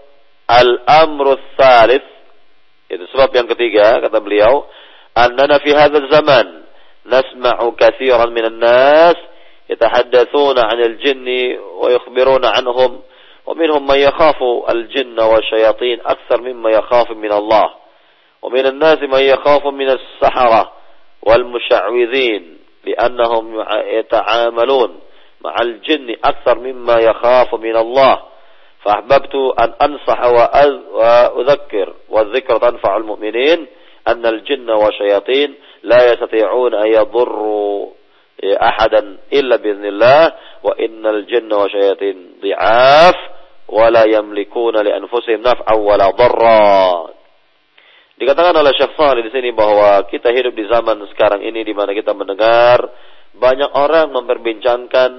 [0.48, 2.08] Al-amru tsalits
[2.88, 4.64] itu sebab yang ketiga kata beliau,
[5.64, 6.46] fi hadzal zaman
[7.04, 9.18] nasma'u katsiran minan nas
[9.68, 13.02] yatahaddatsuna 'anil jinni wa yukhbiruna 'anhum
[13.48, 17.68] ومنهم من يخاف الجن والشياطين أكثر مما يخاف من الله
[18.42, 20.72] ومن الناس من يخاف من السحرة
[21.22, 25.00] والمشعوذين لأنهم يتعاملون
[25.40, 28.22] مع الجن أكثر مما يخاف من الله.
[28.84, 30.24] فأحببت أن أنصح
[30.94, 33.66] وأذكر والذكر تنفع المؤمنين
[34.06, 35.56] annal jinna wa syayatin
[35.86, 37.94] la أن an yadurru
[38.38, 40.22] ahadan illa biiznillah
[40.62, 43.16] wa innal jinna wa syayatin يملكون
[43.68, 47.12] wa la yamlikuna li anfusihim naf'an wa la dharra.
[48.18, 51.94] Dikatakan oleh Syekh Salih di sini bahwa kita hidup di zaman sekarang ini di mana
[51.94, 52.82] kita mendengar
[53.38, 55.10] banyak orang memperbincangkan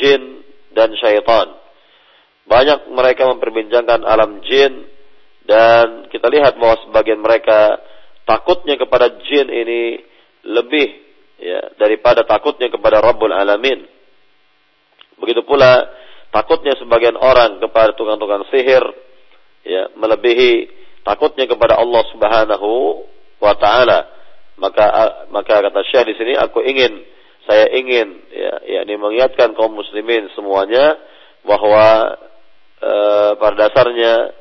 [0.00, 0.40] jin
[0.72, 1.52] dan syaitan.
[2.48, 4.88] Banyak mereka memperbincangkan alam jin
[5.44, 7.76] dan kita lihat bahwa sebagian mereka
[8.26, 10.02] takutnya kepada jin ini
[10.46, 10.88] lebih
[11.38, 13.86] ya daripada takutnya kepada Rabbul Alamin.
[15.16, 15.86] Begitu pula
[16.34, 18.84] takutnya sebagian orang kepada tukang-tukang sihir
[19.64, 20.68] ya melebihi
[21.06, 22.70] takutnya kepada Allah Subhanahu
[23.40, 24.12] wa taala.
[24.56, 24.84] Maka
[25.28, 27.04] maka kata Syekh di sini aku ingin
[27.46, 30.98] saya ingin ya yakni mengingatkan kaum muslimin semuanya
[31.46, 32.16] bahwa
[32.80, 32.92] e,
[33.38, 34.34] pada dasarnya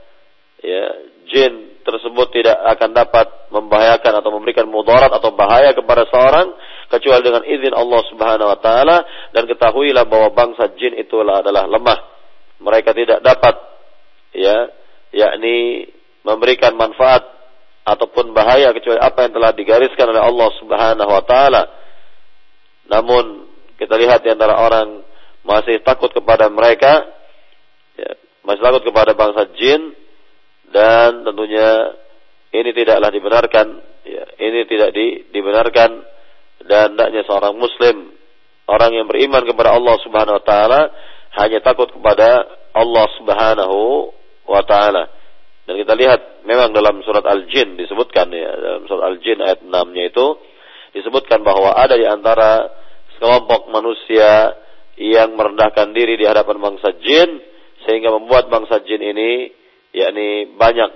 [0.63, 0.85] ya
[1.29, 6.49] jin tersebut tidak akan dapat membahayakan atau memberikan mudarat atau bahaya kepada seorang
[6.89, 8.97] kecuali dengan izin Allah Subhanahu wa taala
[9.29, 11.99] dan ketahuilah bahwa bangsa jin itulah adalah lemah.
[12.57, 13.55] Mereka tidak dapat
[14.33, 14.73] ya
[15.13, 15.85] yakni
[16.25, 17.21] memberikan manfaat
[17.85, 21.63] ataupun bahaya kecuali apa yang telah digariskan oleh Allah Subhanahu wa taala.
[22.89, 23.45] Namun
[23.77, 25.05] kita lihat di antara orang
[25.45, 27.05] masih takut kepada mereka,
[27.93, 29.93] ya, masih takut kepada bangsa jin
[30.75, 31.95] dan tentunya
[32.51, 33.67] ini tidaklah dibenarkan,
[34.03, 36.03] ya, ini tidak di, dibenarkan
[36.67, 38.11] dan hendaknya seorang muslim
[38.67, 40.81] orang yang beriman kepada Allah Subhanahu wa taala
[41.39, 42.43] hanya takut kepada
[42.75, 44.11] Allah Subhanahu
[44.51, 45.07] wa taala.
[45.65, 50.27] Dan kita lihat memang dalam surat Al-Jin disebutkan ya, dalam surat Al-Jin ayat 6-nya itu
[50.91, 52.67] disebutkan bahwa ada di antara
[53.15, 54.59] sekelompok manusia
[54.99, 57.41] yang merendahkan diri di hadapan bangsa jin
[57.83, 59.51] sehingga membuat bangsa jin ini
[59.95, 60.91] yakni banyak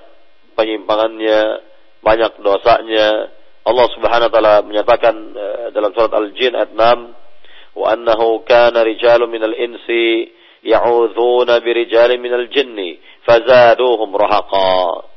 [0.60, 1.64] penyimpangannya,
[2.04, 3.32] banyak dosanya.
[3.64, 9.32] Allah Subhanahu wa taala menyatakan uh, dalam surat Al-Jin ayat 6, "Wa annahu kana rijalun
[9.32, 15.08] minal insi ya'udzuna birijalin minal jinni fazaduhum rahaqa.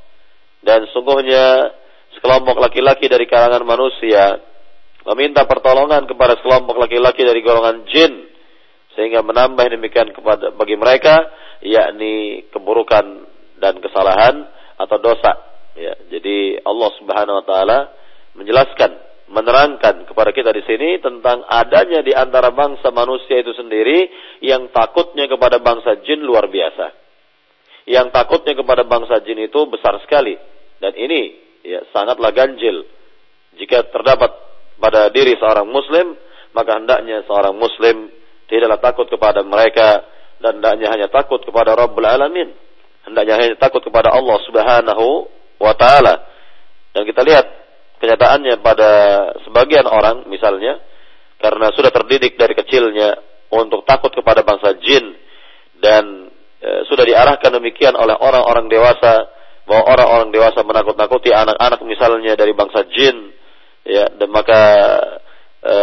[0.62, 1.74] Dan sungguhnya
[2.18, 4.38] sekelompok laki-laki dari kalangan manusia
[5.02, 8.30] meminta pertolongan kepada sekelompok laki-laki dari golongan jin
[8.94, 11.26] sehingga menambah demikian kepada bagi mereka
[11.64, 13.26] yakni keburukan
[13.62, 14.42] dan kesalahan
[14.74, 15.32] atau dosa.
[15.78, 17.78] Ya jadi Allah Subhanahu wa taala
[18.34, 18.90] menjelaskan
[19.30, 24.10] menerangkan kepada kita di sini tentang adanya di antara bangsa manusia itu sendiri
[24.44, 26.90] yang takutnya kepada bangsa jin luar biasa.
[27.86, 30.36] Yang takutnya kepada bangsa jin itu besar sekali.
[30.82, 31.20] Dan ini
[31.62, 32.84] ya sangatlah ganjil.
[33.56, 34.34] Jika terdapat
[34.82, 36.18] pada diri seorang muslim
[36.52, 38.12] maka hendaknya seorang muslim
[38.50, 40.04] tidaklah takut kepada mereka
[40.42, 42.52] dan hendaknya hanya takut kepada Rabbul Alamin
[43.06, 45.06] hendaknya hanya takut kepada Allah Subhanahu
[45.58, 46.14] wa taala.
[46.92, 47.46] Dan kita lihat
[48.02, 48.90] kenyataannya pada
[49.46, 50.82] sebagian orang misalnya
[51.38, 53.14] karena sudah terdidik dari kecilnya
[53.54, 55.14] untuk takut kepada bangsa jin
[55.78, 59.30] dan e, sudah diarahkan demikian oleh orang-orang dewasa
[59.66, 63.30] bahwa orang-orang dewasa menakut-nakuti anak-anak misalnya dari bangsa jin
[63.86, 64.62] ya dan maka
[65.62, 65.76] e,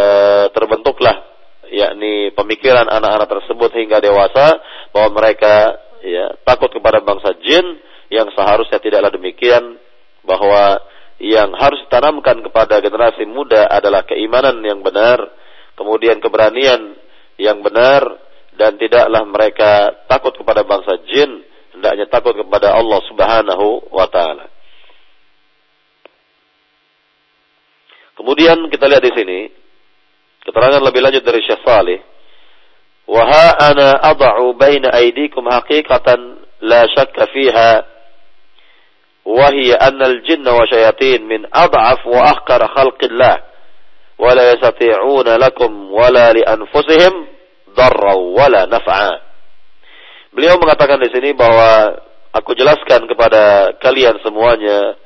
[0.51, 1.23] terbentuklah
[1.71, 4.59] yakni pemikiran anak-anak tersebut hingga dewasa
[4.91, 7.65] bahwa mereka ya takut kepada bangsa jin
[8.09, 9.77] yang seharusnya tidaklah demikian
[10.25, 10.81] bahwa
[11.19, 15.19] yang harus ditanamkan kepada generasi muda adalah keimanan yang benar,
[15.75, 16.95] kemudian keberanian
[17.35, 18.07] yang benar
[18.55, 21.43] dan tidaklah mereka takut kepada bangsa jin,
[21.75, 24.47] hendaknya takut kepada Allah Subhanahu wa taala.
[28.19, 29.39] Kemudian kita lihat di sini
[30.43, 31.99] keterangan lebih lanjut dari Syekh Salih.
[36.59, 37.71] La syakka fiha
[39.29, 43.35] wa hiya anna al-jinn wa syayatin min ad'af wa ahqar khalqillah
[44.19, 47.13] wa la yastati'una lakum wa la li anfusihim
[47.77, 49.11] darra wa la naf'a.
[50.35, 51.95] Beliau mengatakan di sini bahwa
[52.35, 54.99] aku jelaskan kepada kalian semuanya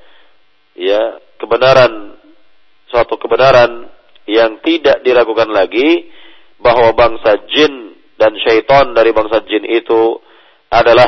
[0.76, 2.18] ya kebenaran
[2.92, 3.88] suatu kebenaran
[4.26, 6.10] yang tidak diragukan lagi
[6.64, 7.83] bahwa bangsa jin
[8.18, 10.22] dan syaitan dari bangsa jin itu
[10.70, 11.08] adalah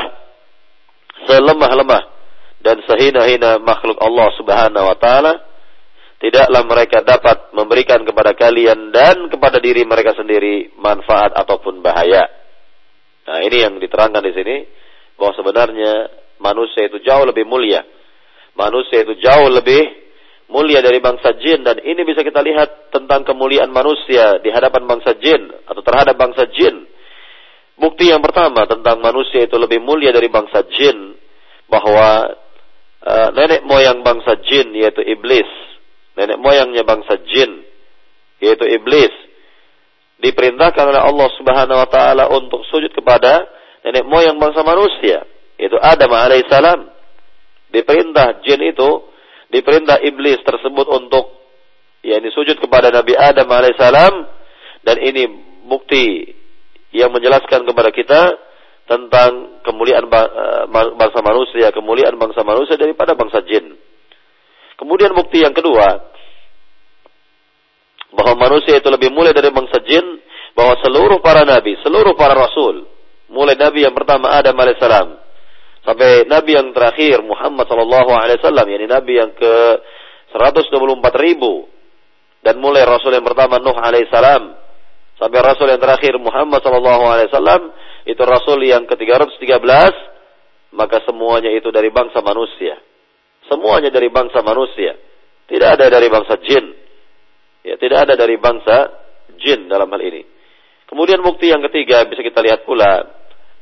[1.26, 2.02] selemah-lemah
[2.60, 5.32] dan sehina-hina makhluk Allah Subhanahu wa taala
[6.16, 12.24] tidaklah mereka dapat memberikan kepada kalian dan kepada diri mereka sendiri manfaat ataupun bahaya.
[13.26, 14.56] Nah, ini yang diterangkan di sini
[15.18, 15.92] bahwa sebenarnya
[16.40, 17.84] manusia itu jauh lebih mulia.
[18.56, 19.82] Manusia itu jauh lebih
[20.48, 25.18] mulia dari bangsa jin dan ini bisa kita lihat tentang kemuliaan manusia di hadapan bangsa
[25.20, 26.86] jin atau terhadap bangsa jin.
[27.76, 31.12] Bukti yang pertama tentang manusia itu lebih mulia dari bangsa jin
[31.68, 32.32] bahwa
[33.04, 35.48] uh, nenek moyang bangsa jin yaitu iblis,
[36.16, 37.68] nenek moyangnya bangsa jin
[38.40, 39.12] yaitu iblis.
[40.16, 43.44] Diperintahkan oleh Allah Subhanahu wa taala untuk sujud kepada
[43.84, 45.28] nenek moyang bangsa manusia
[45.60, 46.80] yaitu Adam alaihissalam.
[47.76, 49.04] Diperintah jin itu
[49.52, 51.28] diperintah iblis tersebut untuk
[52.00, 54.14] yakni sujud kepada Nabi Adam alaihissalam.
[54.80, 55.26] Dan ini
[55.66, 56.35] bukti
[56.94, 58.20] yang menjelaskan kepada kita
[58.86, 63.74] tentang kemuliaan eh, bangsa manusia, kemuliaan bangsa manusia daripada bangsa jin.
[64.76, 66.14] Kemudian bukti yang kedua
[68.14, 70.04] bahwa manusia itu lebih mulia dari bangsa jin,
[70.56, 72.86] bahwa seluruh para nabi, seluruh para rasul,
[73.28, 75.18] mulai nabi yang pertama Adam alaihissalam
[75.86, 79.54] sampai nabi yang terakhir Muhammad sallallahu alaihi wasallam yakni nabi yang ke
[80.34, 80.74] 124
[81.22, 81.70] ribu
[82.42, 84.54] dan mulai rasul yang pertama Nuh alaihi salam
[85.16, 87.62] sampai rasul yang terakhir Muhammad sallallahu alaihi wasallam
[88.06, 90.16] itu rasul yang ke-313
[90.76, 92.76] maka semuanya itu dari bangsa manusia.
[93.48, 94.92] Semuanya dari bangsa manusia.
[95.46, 96.64] Tidak ada dari bangsa jin.
[97.64, 98.92] Ya tidak ada dari bangsa
[99.40, 100.22] jin dalam hal ini.
[100.86, 103.02] Kemudian bukti yang ketiga bisa kita lihat pula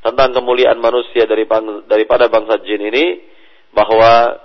[0.04, 1.48] tentang kemuliaan manusia dari
[1.88, 3.24] daripada bangsa jin ini
[3.72, 4.36] bahwa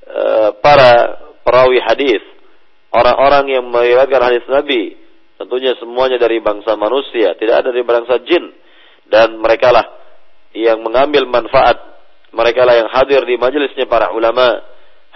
[0.00, 0.22] e,
[0.64, 2.24] para perawi hadis,
[2.88, 4.96] orang-orang yang meriwayatkan hadis Nabi,
[5.42, 8.54] tentunya semuanya dari bangsa manusia, tidak ada dari bangsa jin.
[9.02, 9.82] Dan mereka lah
[10.54, 11.82] yang mengambil manfaat,
[12.30, 14.62] mereka lah yang hadir di majelisnya para ulama,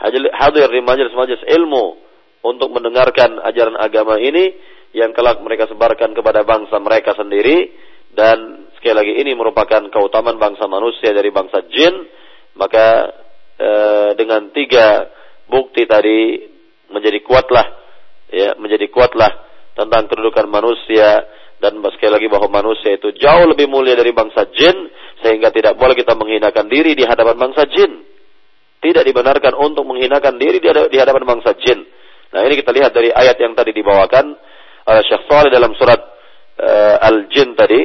[0.03, 2.03] hadir di majelis-majelis ilmu
[2.43, 4.51] untuk mendengarkan ajaran agama ini
[4.91, 7.87] yang kelak mereka sebarkan kepada bangsa mereka sendiri.
[8.17, 11.95] Dan sekali lagi ini merupakan keutamaan bangsa manusia dari bangsa jin,
[12.57, 13.13] maka
[13.61, 13.71] e,
[14.17, 15.07] dengan tiga
[15.47, 16.41] bukti tadi
[16.89, 17.67] menjadi kuatlah
[18.33, 19.46] ya, menjadi kuatlah
[19.77, 21.29] tentang kedudukan manusia
[21.61, 24.89] dan sekali lagi bahwa manusia itu jauh lebih mulia dari bangsa jin
[25.25, 28.05] sehingga tidak boleh kita menghinakan diri di hadapan bangsa jin.
[28.77, 31.81] Tidak dibenarkan untuk menghinakan diri di hadapan bangsa jin.
[32.33, 34.37] Nah, ini kita lihat dari ayat yang tadi dibawakan
[34.87, 36.01] oleh Syekh Saleh dalam surat
[36.61, 37.81] uh, Al-Jin tadi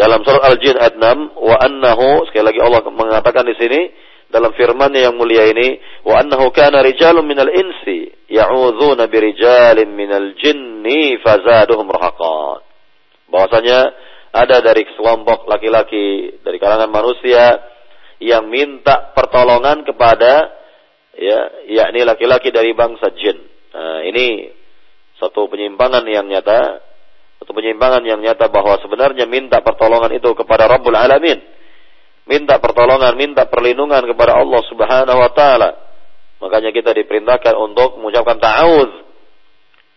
[0.00, 3.80] dalam surat Al-Jin ayat 6, wa annahu sekali lagi Allah mengatakan di sini
[4.32, 5.76] dalam firman-Nya yang mulia ini,
[6.08, 8.08] wa annahu kana rijalun minal insi
[8.70, 12.62] ya'udzuna birijalin minal jinni fazaduhum rahaqan.
[13.30, 13.78] Bahwasanya
[14.30, 17.58] ada dari kelompok laki-laki dari kalangan manusia
[18.22, 20.54] yang minta pertolongan kepada
[21.18, 23.38] ya yakni laki-laki dari bangsa jin.
[23.74, 24.50] Nah, ini
[25.18, 26.78] satu penyimpangan yang nyata
[27.42, 31.40] satu penyimpangan yang nyata bahwa sebenarnya minta pertolongan itu kepada Rabbul Alamin.
[32.30, 35.89] Minta pertolongan, minta perlindungan kepada Allah Subhanahu wa taala.
[36.40, 38.92] Makanya kita diperintahkan untuk mengucapkan ta'awuz.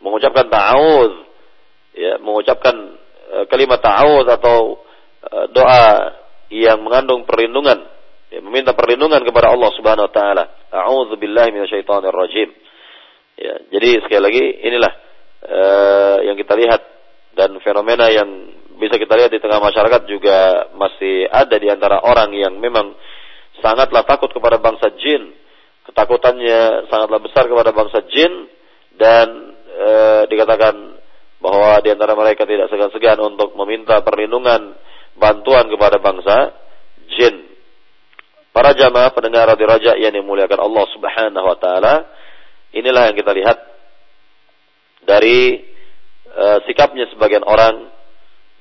[0.03, 1.13] Mengucapkan ta'awuz.
[1.93, 2.75] Ya, mengucapkan
[3.31, 4.83] uh, kalimat ta'awuz atau
[5.23, 6.19] uh, doa
[6.51, 7.87] yang mengandung perlindungan.
[8.27, 10.43] Ya, meminta perlindungan kepada Allah Subhanahu wa taala.
[10.73, 12.49] A'udzu billahi minasyaitonir rajim.
[13.39, 14.93] Ya, jadi sekali lagi inilah
[15.47, 16.81] uh, yang kita lihat
[17.33, 18.29] dan fenomena yang
[18.77, 22.93] bisa kita lihat di tengah masyarakat juga masih ada di antara orang yang memang
[23.61, 25.33] sangatlah takut kepada bangsa jin.
[25.83, 28.47] Ketakutannya sangatlah besar kepada bangsa jin
[28.95, 29.27] dan
[29.67, 29.89] e,
[30.31, 30.75] dikatakan
[31.43, 34.79] bahwa di antara mereka tidak segan-segan untuk meminta perlindungan
[35.19, 36.55] bantuan kepada bangsa
[37.19, 37.51] jin.
[38.53, 42.07] Para jamaah pendengar di raja yang dimuliakan Allah Subhanahu wa taala,
[42.71, 43.57] inilah yang kita lihat
[45.03, 45.67] dari
[46.31, 47.91] uh, sikapnya sebagian orang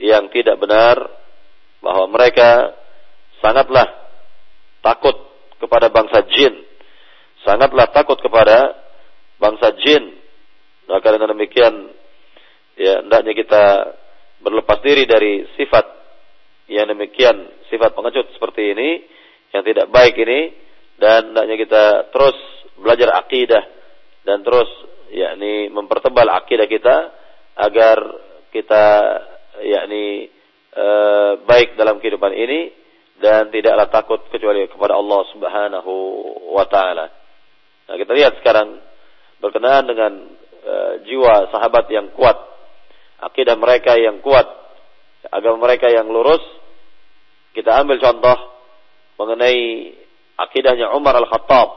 [0.02, 0.96] yang tidak benar
[1.84, 2.74] bahwa mereka
[3.38, 3.86] sangatlah
[4.82, 5.14] takut
[5.62, 6.56] kepada bangsa jin,
[7.47, 8.74] sangatlah takut kepada
[9.38, 10.18] bangsa jin.
[10.86, 11.95] Maka dengan demikian
[12.78, 13.64] ya hendaknya kita
[14.43, 15.86] berlepas diri dari sifat
[16.70, 18.90] yang demikian, sifat pengecut seperti ini
[19.53, 20.55] yang tidak baik ini
[20.97, 22.36] dan hendaknya kita terus
[22.78, 23.62] belajar akidah
[24.24, 24.68] dan terus
[25.12, 26.97] yakni mempertebal akidah kita
[27.61, 27.99] agar
[28.49, 28.84] kita
[29.61, 30.32] yakni
[30.72, 30.86] e,
[31.45, 32.72] baik dalam kehidupan ini
[33.20, 35.95] dan tidaklah takut kecuali kepada Allah Subhanahu
[36.57, 37.21] wa taala.
[37.93, 38.80] Nah, kita lihat sekarang
[39.36, 40.32] berkenaan dengan
[40.64, 42.40] e, jiwa sahabat yang kuat,
[43.20, 44.49] akidah mereka yang kuat,
[45.28, 46.40] agama mereka yang lurus.
[47.53, 48.32] Kita ambil contoh
[49.20, 49.93] mengenai
[50.40, 51.68] akidahnya Umar Al-Khattab.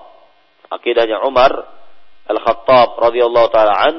[0.71, 1.51] Akidahnya Umar
[2.31, 3.95] Al-Khattab radhiyallahu taala an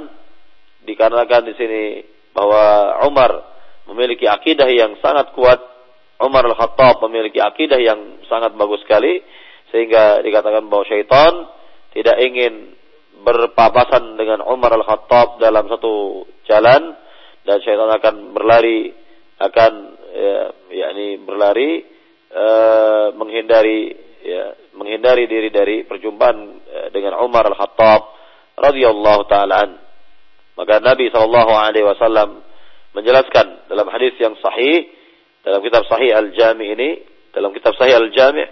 [0.88, 1.84] dikarenakan di sini
[2.32, 3.44] bahwa Umar
[3.92, 5.60] memiliki akidah yang sangat kuat.
[6.24, 9.20] Umar Al-Khattab memiliki akidah yang sangat bagus sekali
[9.68, 11.52] sehingga dikatakan bahwa syaitan
[11.96, 12.76] tidak ingin
[13.24, 16.92] berpapasan dengan Umar Al-Khattab dalam satu jalan
[17.48, 18.92] dan syaitan akan berlari
[19.40, 19.72] akan
[20.12, 20.38] ya,
[20.68, 21.96] yakni berlari
[22.36, 26.36] Eh, menghindari ya, menghindari diri dari perjumpaan
[26.68, 28.12] uh, dengan Umar Al-Khattab
[28.60, 29.64] radhiyallahu taala
[30.52, 32.44] Maka Nabi sallallahu alaihi wasallam
[32.92, 34.84] menjelaskan dalam hadis yang sahih
[35.48, 36.90] dalam kitab Sahih Al-Jami ini,
[37.32, 38.44] dalam kitab Sahih Al-Jami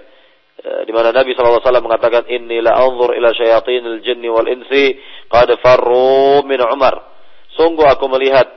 [0.65, 4.97] di mana Nabi wasallam mengatakan inni la anzur ila syayatinil jinni wal insi
[5.29, 6.95] qad farru min Umar.
[7.53, 8.49] Sungguh aku melihat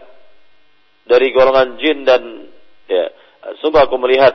[1.08, 2.22] dari golongan jin dan
[2.88, 3.12] ya,
[3.60, 4.34] sungguh aku melihat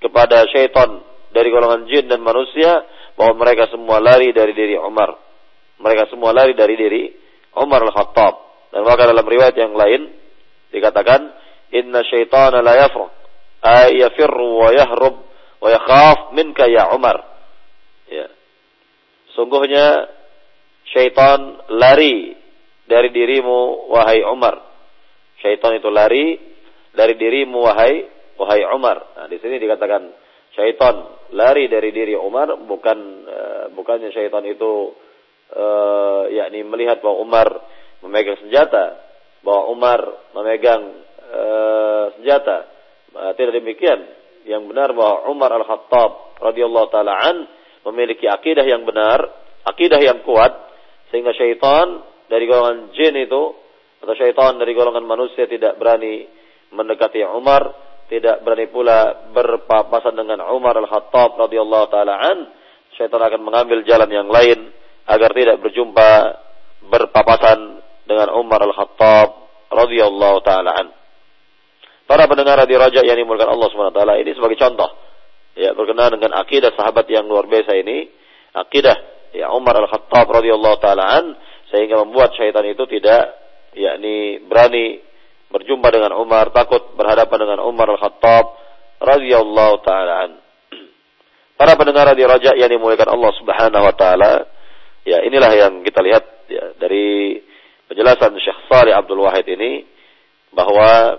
[0.00, 2.84] kepada syaitan dari golongan jin dan manusia
[3.16, 5.16] bahwa mereka semua lari dari diri Umar.
[5.76, 7.02] Mereka semua lari dari diri
[7.56, 8.34] Umar al-Khattab.
[8.72, 10.12] Dan maka dalam riwayat yang lain
[10.72, 11.20] dikatakan
[11.72, 13.10] inna syaitana la yafruq
[13.64, 15.25] ay yafirru wa yahrub
[15.60, 17.16] wa yakhaf minka ya Umar.
[18.06, 18.26] Ya.
[19.34, 20.08] Sungguhnya
[20.90, 22.36] syaitan lari
[22.86, 24.62] dari dirimu wahai Umar.
[25.42, 26.38] Syaitan itu lari
[26.96, 28.06] dari dirimu wahai
[28.40, 29.16] wahai Umar.
[29.16, 30.08] Nah, di sini dikatakan
[30.56, 30.94] syaitan
[31.36, 32.98] lari dari diri Umar bukan
[33.28, 34.94] uh, bukannya syaitan itu
[35.52, 37.48] uh, yakni melihat bahwa Umar
[38.00, 38.96] memegang senjata,
[39.44, 40.00] bahwa Umar
[40.32, 40.82] memegang
[41.28, 42.72] uh, senjata.
[43.16, 44.04] Uh, tidak demikian.
[44.46, 47.36] Yang benar bahwa Umar Al-Khattab radhiyallahu taala an
[47.90, 49.26] memiliki akidah yang benar,
[49.66, 50.54] akidah yang kuat
[51.10, 53.42] sehingga syaitan dari golongan jin itu
[54.02, 56.26] atau syaitan dari golongan manusia tidak berani
[56.70, 57.74] mendekati Umar
[58.06, 62.38] tidak berani pula berpapasan dengan Umar Al-Khattab radhiyallahu taala an,
[62.94, 64.70] syaitan akan mengambil jalan yang lain
[65.06, 66.10] agar tidak berjumpa
[66.86, 69.28] berpapasan dengan Umar Al-Khattab
[69.74, 70.86] radhiyallahu taala an.
[72.06, 74.90] Para pendengar di Raja yang dimulakan Allah SWT ini sebagai contoh
[75.58, 78.06] ya berkenaan dengan akidah sahabat yang luar biasa ini,
[78.54, 78.94] akidah
[79.34, 81.34] ya Umar Al-Khattab radhiyallahu taala an
[81.72, 83.34] sehingga membuat syaitan itu tidak
[83.74, 85.02] yakni berani
[85.50, 88.44] berjumpa dengan Umar, takut berhadapan dengan Umar Al-Khattab
[89.02, 90.30] radhiyallahu taala an.
[91.58, 94.46] Para pendengar di Raja yang dimuliakan Allah Subhanahu wa taala,
[95.02, 97.40] ya inilah yang kita lihat ya, dari
[97.90, 99.82] penjelasan Syekh Salih Abdul Wahid ini
[100.54, 101.18] bahwa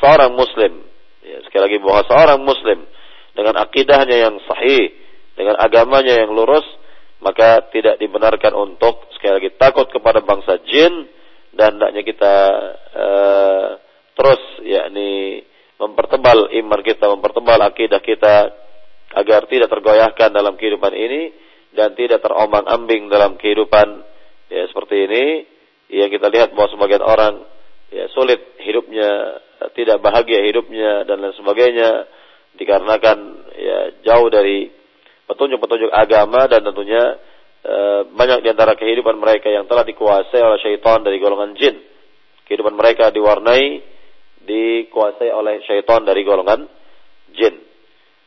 [0.00, 0.84] seorang muslim.
[1.26, 2.78] Ya, sekali lagi bahwa seorang muslim
[3.34, 4.94] dengan akidahnya yang sahih,
[5.36, 6.64] dengan agamanya yang lurus,
[7.20, 11.08] maka tidak dibenarkan untuk sekali lagi takut kepada bangsa jin
[11.56, 12.34] dan hendaknya kita
[12.92, 13.68] uh,
[14.16, 15.44] terus yakni
[15.76, 18.52] mempertebal iman kita, mempertebal akidah kita
[19.16, 21.32] agar tidak tergoyahkan dalam kehidupan ini
[21.76, 24.04] dan tidak terombang-ambing dalam kehidupan
[24.48, 25.24] ya seperti ini.
[25.86, 27.34] Yang kita lihat bahwa sebagian orang
[27.94, 29.38] ya sulit hidupnya,
[29.74, 32.08] tidak bahagia hidupnya dan lain sebagainya
[32.56, 33.18] dikarenakan
[33.56, 34.68] ya jauh dari
[35.28, 37.20] petunjuk-petunjuk agama dan tentunya
[37.66, 41.74] Eh, banyak di antara kehidupan mereka yang telah dikuasai oleh syaitan dari golongan jin.
[42.46, 43.82] Kehidupan mereka diwarnai,
[44.46, 46.62] dikuasai oleh syaitan dari golongan
[47.34, 47.58] jin.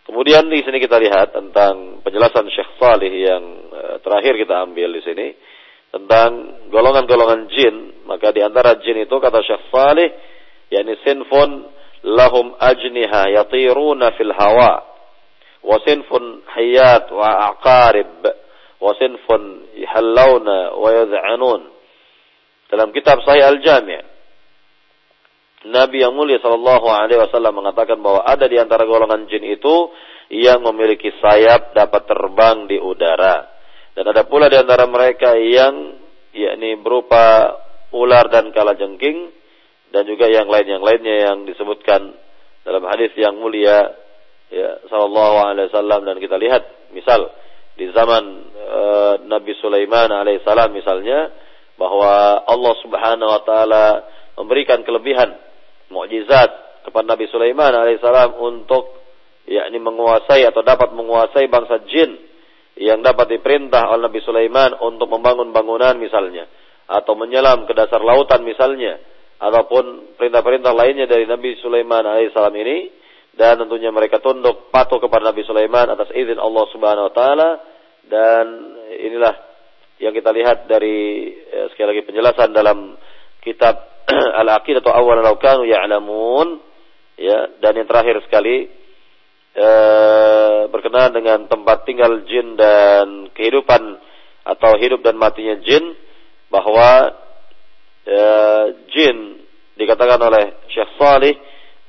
[0.04, 5.02] Kemudian di sini kita lihat tentang penjelasan Syekh Salih yang uh, terakhir kita ambil di
[5.08, 5.28] sini
[5.88, 8.04] tentang golongan-golongan jin.
[8.12, 10.12] Maka di antara jin itu kata Syekh Salih,
[10.70, 11.70] yakni sinfun
[12.06, 14.86] lahum ajniha yatiruna fil hawa.
[15.66, 18.24] Wa sinfun hayat wa aqarib.
[18.80, 21.62] Wasinfun yahallawna wa yad'anun.
[22.72, 24.20] Dalam kitab Sahih Al-Jami'
[25.68, 29.92] Nabi yang mulia Shallallahu Alaihi Wasallam mengatakan bahwa ada di antara golongan jin itu
[30.32, 33.44] yang memiliki sayap dapat terbang di udara.
[33.92, 36.00] Dan ada pula di antara mereka yang
[36.32, 37.52] yakni berupa
[37.92, 39.36] ular dan kalajengking
[39.90, 42.14] dan juga yang lain yang lainnya yang disebutkan
[42.62, 43.90] dalam hadis yang mulia
[44.54, 46.02] ya sallallahu alaihi wasallam.
[46.06, 47.30] Dan kita lihat misal
[47.80, 48.24] di zaman
[48.54, 51.32] uh, Nabi Sulaiman alaihissalam misalnya
[51.80, 53.86] bahwa Allah Subhanahu wa taala
[54.36, 55.32] memberikan kelebihan
[55.88, 59.00] mukjizat kepada Nabi Sulaiman alaihissalam untuk
[59.50, 62.20] yakni menguasai atau dapat menguasai bangsa jin
[62.78, 66.46] yang dapat diperintah oleh Nabi Sulaiman untuk membangun bangunan misalnya
[66.90, 69.00] atau menyelam ke dasar lautan misalnya
[69.40, 72.78] ataupun perintah-perintah lainnya dari Nabi Sulaiman alaihissalam ini
[73.40, 77.50] dan tentunya mereka tunduk patuh kepada Nabi Sulaiman atas izin Allah Subhanahu wa taala.
[78.04, 78.46] Dan
[79.00, 79.32] inilah
[80.04, 83.00] yang kita lihat dari ya, sekali lagi penjelasan dalam
[83.40, 84.04] kitab
[84.44, 86.60] Al-Aqidah atau Awal Law Kanu Ya'lamun
[87.20, 88.68] ya dan yang terakhir sekali
[89.56, 89.70] e,
[90.72, 94.00] berkenaan dengan tempat tinggal jin dan kehidupan
[94.48, 95.94] atau hidup dan matinya jin
[96.48, 97.14] bahwa
[98.06, 98.20] e,
[98.92, 99.18] jin
[99.80, 101.36] dikatakan oleh Syekh Salih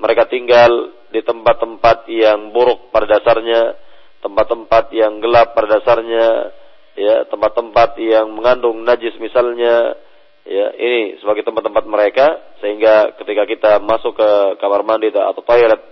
[0.01, 3.75] mereka tinggal di tempat-tempat yang buruk pada dasarnya,
[4.23, 6.55] tempat-tempat yang gelap pada dasarnya,
[6.95, 9.99] ya, tempat-tempat yang mengandung najis misalnya,
[10.47, 12.27] ya, ini sebagai tempat-tempat mereka
[12.63, 14.31] sehingga ketika kita masuk ke
[14.63, 15.83] kamar mandi atau toilet,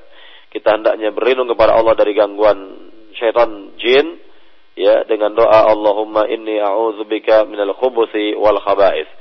[0.55, 2.89] kita hendaknya berlindung kepada Allah dari gangguan
[3.19, 4.23] syaitan jin,
[4.79, 9.18] ya, dengan doa Allahumma inni a'udzubika minal khubuthi wal khaba'ith.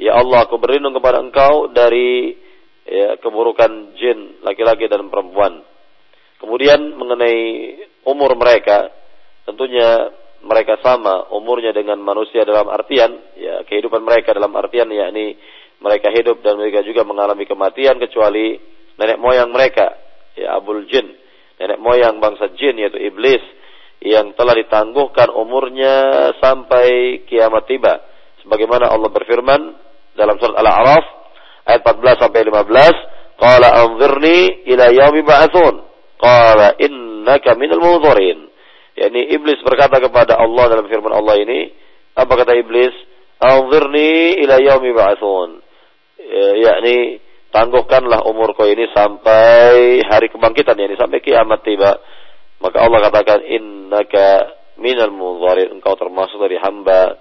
[0.00, 2.32] Ya Allah, aku berlindung kepada Engkau dari
[2.88, 5.60] ya, keburukan jin laki-laki dan perempuan.
[6.40, 7.76] Kemudian mengenai
[8.08, 8.88] umur mereka,
[9.44, 10.08] tentunya
[10.40, 15.36] mereka sama umurnya dengan manusia dalam artian ya kehidupan mereka dalam artian yakni
[15.80, 18.56] mereka hidup dan mereka juga mengalami kematian kecuali
[18.96, 20.00] nenek moyang mereka
[20.36, 21.12] ya abul jin
[21.60, 23.44] nenek moyang bangsa jin yaitu iblis
[24.00, 28.00] yang telah ditangguhkan umurnya sampai kiamat tiba
[28.40, 29.89] sebagaimana Allah berfirman
[30.20, 31.04] dalam surat Al-A'raf
[31.64, 35.74] ayat 14 sampai 15 qala anzirni ila yaumi ba'atsun.
[36.20, 38.52] Qala innaka minal munzirin.
[39.00, 41.72] Yakni iblis berkata kepada Allah dalam firman Allah ini
[42.12, 42.92] apa kata iblis?
[43.40, 45.48] Anzirni ila yaumi ba'atsun.
[46.20, 51.96] Ya, yakni tangguhkanlah umurku ini sampai hari kebangkitan yakni sampai kiamat tiba.
[52.60, 55.80] Maka Allah katakan innaka minal munzirin.
[55.80, 57.16] Engkau termasuk dari hamba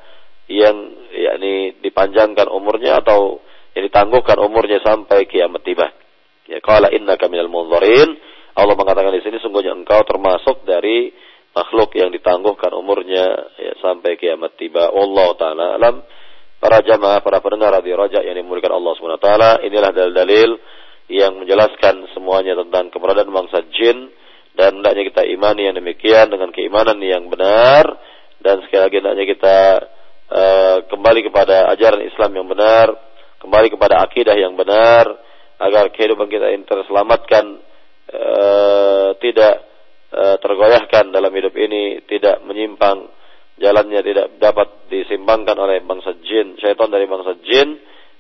[0.51, 3.41] yang yakni dipanjangkan umurnya atau
[3.77, 5.87] yang ditangguhkan umurnya sampai kiamat tiba.
[6.49, 8.17] Ya qala innaka minal munzirin.
[8.57, 11.13] Allah mengatakan di sini sungguhnya engkau termasuk dari
[11.53, 13.25] makhluk yang ditangguhkan umurnya
[13.57, 14.89] ya, sampai kiamat tiba.
[14.89, 16.01] Wallahu taala alam.
[16.59, 20.59] Para jamaah, para pendengar radio Raja yang dimuliakan Allah Subhanahu wa taala, inilah dalil-dalil
[21.07, 24.11] yang menjelaskan semuanya tentang keberadaan bangsa jin
[24.59, 27.87] dan hendaknya kita imani yang demikian dengan keimanan yang benar
[28.43, 29.57] dan sekali lagi hendaknya kita
[30.29, 33.09] uh, kembali kepada ajaran Islam yang benar
[33.39, 35.07] kembali kepada akidah yang benar
[35.59, 37.45] agar kehidupan kita ini terselamatkan
[38.07, 38.23] e,
[39.19, 39.55] tidak
[40.11, 43.07] e, tergoyahkan dalam hidup ini tidak menyimpang
[43.59, 47.75] jalannya tidak dapat disimbangkan oleh bangsa jin syaitan dari bangsa jin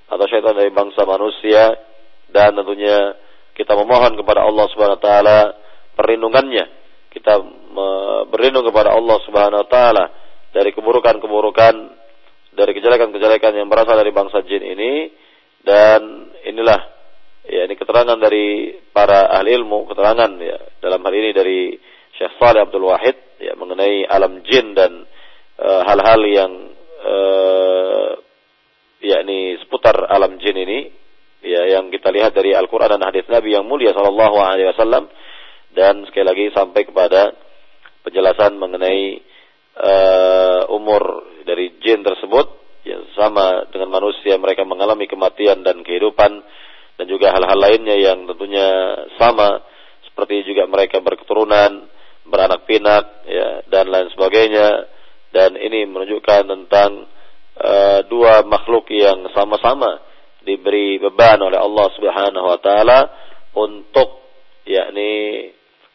[0.09, 1.87] atau syaitan dari bangsa manusia.
[2.29, 3.17] Dan tentunya
[3.57, 5.39] kita memohon kepada Allah Subhanahu wa taala
[5.97, 6.65] perlindungannya.
[7.09, 7.41] Kita
[8.29, 10.05] berlindung kepada Allah Subhanahu wa taala
[10.53, 11.75] dari keburukan-keburukan
[12.53, 14.91] dari kejelekan-kejelekan yang berasal dari bangsa jin ini.
[15.59, 16.79] Dan inilah
[17.45, 21.59] ya ini keterangan dari para ahli ilmu keterangan ya dalam hal ini dari
[22.15, 25.03] Syekh Saleh Abdul Wahid ya mengenai alam jin dan
[25.59, 26.51] eh, hal-hal uh, yang
[27.03, 28.09] uh,
[29.03, 30.79] yakni seputar alam jin ini
[31.43, 35.07] ya yang kita lihat dari Al-Qur'an dan hadis Nabi yang mulia sallallahu alaihi wasallam.
[35.69, 37.29] Dan sekali lagi sampai kepada
[38.01, 39.21] penjelasan mengenai
[39.79, 42.59] uh, umur dari jin tersebut
[43.19, 46.31] sama dengan manusia mereka mengalami kematian dan kehidupan
[46.95, 48.67] dan juga hal-hal lainnya yang tentunya
[49.19, 49.63] sama
[50.07, 51.87] seperti juga mereka berketurunan
[52.27, 54.67] beranak pinak ya dan lain sebagainya.
[55.29, 57.05] Dan ini menunjukkan tentang
[57.53, 60.01] uh, dua makhluk yang sama-sama
[60.41, 62.99] diberi beban oleh Allah Subhanahu wa taala
[63.53, 64.09] untuk
[64.65, 65.45] yakni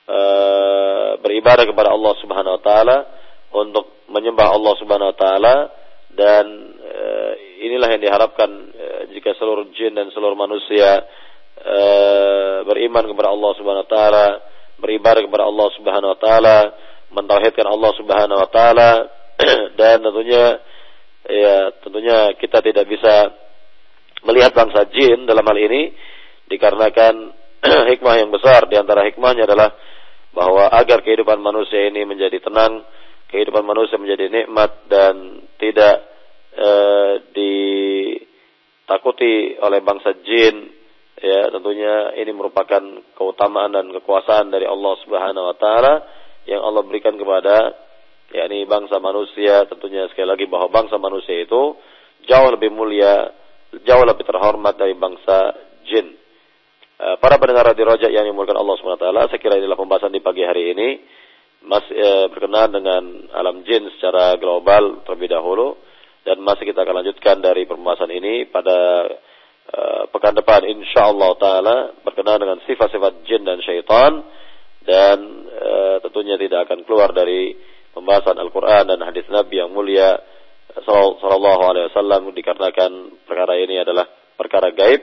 [0.07, 2.97] uh, beribadah kepada Allah Subhanahu wa taala
[3.55, 5.57] untuk menyembah Allah Subhanahu wa taala
[6.15, 6.45] dan
[6.79, 7.03] e,
[7.67, 11.07] inilah yang diharapkan e, jika seluruh jin dan seluruh manusia
[11.59, 11.81] e,
[12.67, 14.27] beriman kepada Allah Subhanahu wa taala,
[14.79, 16.59] beribadah kepada Allah Subhanahu wa taala,
[17.15, 18.91] mentauhidkan Allah Subhanahu wa taala
[19.81, 20.45] dan tentunya
[21.25, 23.33] ya tentunya kita tidak bisa
[24.27, 25.95] melihat bangsa jin dalam hal ini
[26.51, 27.15] dikarenakan
[27.95, 29.73] hikmah yang besar di antara hikmahnya adalah
[30.35, 32.83] bahwa agar kehidupan manusia ini menjadi tenang,
[33.35, 36.07] kehidupan manusia menjadi nikmat dan tidak
[36.55, 36.71] e,
[38.87, 40.71] ditakuti oleh bangsa jin
[41.19, 41.51] ya.
[41.51, 42.79] Tentunya ini merupakan
[43.19, 46.07] keutamaan dan kekuasaan dari Allah Subhanahu wa taala
[46.47, 47.75] yang Allah berikan kepada
[48.31, 49.67] yakni bangsa manusia.
[49.67, 51.75] Tentunya sekali lagi bahwa bangsa manusia itu
[52.31, 53.35] jauh lebih mulia
[53.83, 55.51] jauh lebih terhormat dari bangsa
[55.91, 56.15] jin.
[56.95, 60.47] Eh, para pendengar radio Rojak yang dimulakan Allah SWT, saya kira inilah pembahasan di pagi
[60.47, 60.89] hari ini
[61.65, 63.03] masih eh, berkenaan dengan
[63.33, 65.81] alam jin secara global terlebih dahulu.
[66.25, 69.09] Dan masih kita akan lanjutkan dari pembahasan ini pada
[69.69, 70.65] eh, pekan depan.
[70.69, 74.25] Insya Allah taala berkenaan dengan sifat-sifat jin dan syaitan.
[74.85, 75.17] Dan
[75.49, 77.57] eh, tentunya tidak akan keluar dari
[77.97, 80.21] pembahasan Al-Quran dan hadis Nabi yang mulia
[80.75, 82.33] Sallallahu Alaihi Wasallam.
[82.37, 82.93] Dikarenakan
[83.25, 84.05] perkara ini adalah
[84.35, 85.01] perkara gaib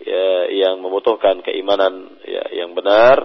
[0.00, 3.20] ya, yang membutuhkan keimanan ya, yang benar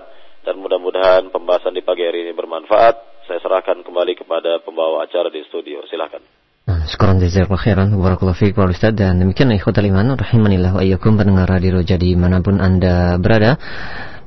[0.46, 3.26] dan mudah-mudahan pembahasan di pagi hari ini bermanfaat.
[3.26, 5.82] Saya serahkan kembali kepada pembawa acara di studio.
[5.90, 6.22] Silakan.
[6.66, 11.14] Nah, Sekarang jazakallahu khairan Barakallahu fiik Pak Ustaz Dan demikian ikhwatal iman Rahimanilah wa iyyakum
[11.14, 13.62] pendengar radio jadi mana pun Anda berada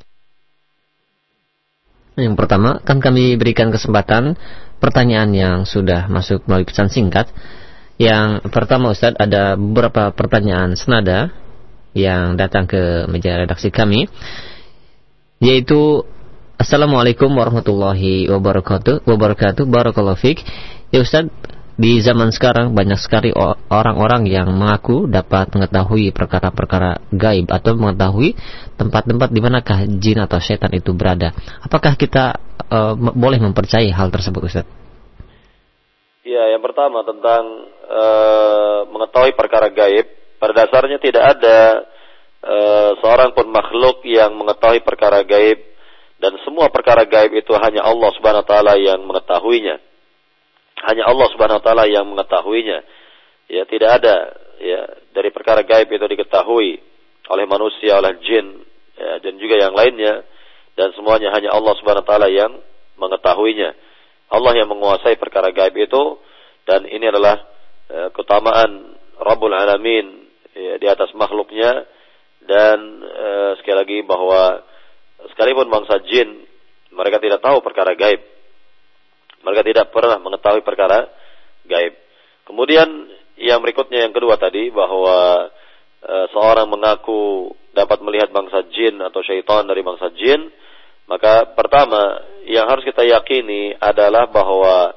[2.14, 4.38] Yang pertama, akan kami berikan kesempatan
[4.78, 7.26] pertanyaan yang sudah masuk melalui pesan singkat.
[7.98, 11.34] Yang pertama Ustadz, ada beberapa pertanyaan senada
[11.94, 14.06] yang datang ke meja redaksi kami.
[15.42, 16.06] Yaitu,
[16.54, 19.02] Assalamualaikum warahmatullahi wabarakatuh.
[19.10, 20.46] Wabarakatuh, barakallahu fiqh.
[20.94, 21.34] Ya Ustadz,
[21.74, 23.34] di zaman sekarang banyak sekali
[23.70, 28.38] orang-orang yang mengaku dapat mengetahui perkara-perkara gaib atau mengetahui
[28.78, 31.34] tempat-tempat di manakah jin atau setan itu berada.
[31.66, 32.38] Apakah kita
[32.70, 34.66] uh, boleh mempercayai hal tersebut, Ustaz?
[36.22, 37.42] Ya, yang pertama tentang
[37.90, 40.06] uh, mengetahui perkara gaib,
[40.38, 41.58] pada dasarnya tidak ada
[42.38, 45.58] uh, seorang pun makhluk yang mengetahui perkara gaib
[46.22, 49.93] dan semua perkara gaib itu hanya Allah Subhanahu wa taala yang mengetahuinya
[50.84, 52.78] hanya Allah Subhanahu wa taala yang mengetahuinya.
[53.48, 54.16] Ya, tidak ada
[54.60, 54.80] ya
[55.12, 56.80] dari perkara gaib itu diketahui
[57.28, 58.64] oleh manusia, oleh jin
[58.96, 60.24] ya, dan juga yang lainnya
[60.76, 62.52] dan semuanya hanya Allah Subhanahu wa taala yang
[63.00, 63.70] mengetahuinya.
[64.32, 66.02] Allah yang menguasai perkara gaib itu
[66.64, 67.40] dan ini adalah
[67.88, 71.86] ya, keutamaan Rabbul Alamin ya, di atas makhluknya
[72.44, 74.60] dan uh, sekali lagi bahwa
[75.32, 76.44] sekalipun bangsa jin
[76.92, 78.33] mereka tidak tahu perkara gaib
[79.44, 81.06] mereka tidak pernah mengetahui perkara
[81.68, 81.94] gaib.
[82.48, 82.88] Kemudian
[83.38, 85.50] yang berikutnya yang kedua tadi bahwa
[86.00, 90.48] e, seorang mengaku dapat melihat bangsa jin atau syaitan dari bangsa jin,
[91.10, 94.96] maka pertama yang harus kita yakini adalah bahwa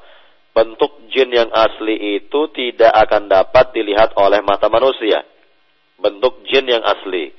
[0.56, 5.22] bentuk jin yang asli itu tidak akan dapat dilihat oleh mata manusia.
[5.98, 7.34] Bentuk jin yang asli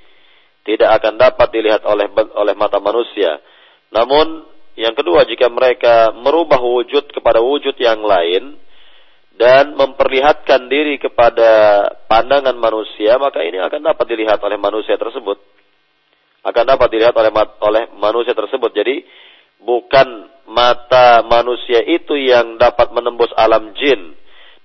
[0.67, 3.39] tidak akan dapat dilihat oleh oleh mata manusia.
[3.89, 4.45] Namun
[4.77, 8.57] yang kedua, jika mereka merubah wujud kepada wujud yang lain
[9.39, 15.39] dan memperlihatkan diri kepada pandangan manusia, maka ini akan dapat dilihat oleh manusia tersebut.
[16.43, 17.31] Akan dapat dilihat oleh
[17.63, 18.71] oleh manusia tersebut.
[18.71, 19.03] Jadi
[19.63, 24.15] bukan mata manusia itu yang dapat menembus alam jin,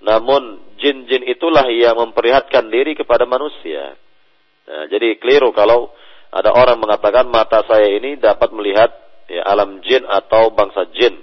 [0.03, 3.95] namun jin-jin itulah yang memperlihatkan diri kepada manusia.
[4.65, 5.93] Nah, jadi keliru kalau
[6.35, 8.91] ada orang mengatakan mata saya ini dapat melihat
[9.29, 11.15] ya, alam jin atau bangsa jin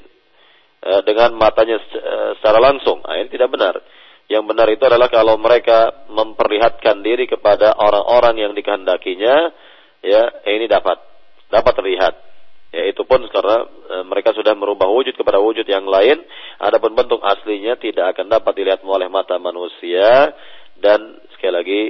[0.82, 3.02] e, dengan matanya e, secara langsung.
[3.06, 3.76] Nah, ini tidak benar.
[4.32, 9.36] Yang benar itu adalah kalau mereka memperlihatkan diri kepada orang-orang yang dikehendakinya,
[10.02, 10.98] ya ini dapat
[11.52, 12.14] dapat terlihat.
[12.72, 16.24] Ya itu pun karena e, mereka sudah merubah wujud kepada wujud yang lain,
[16.64, 20.32] adapun bentuk aslinya tidak akan dapat dilihat oleh mata manusia
[20.80, 21.82] dan sekali lagi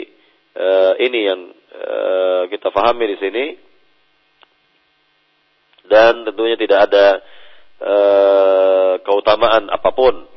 [1.00, 1.48] ini yang
[2.52, 3.44] kita pahami di sini
[5.88, 7.06] dan tentunya tidak ada
[7.82, 7.96] e,
[9.02, 10.28] keutamaan apa pun.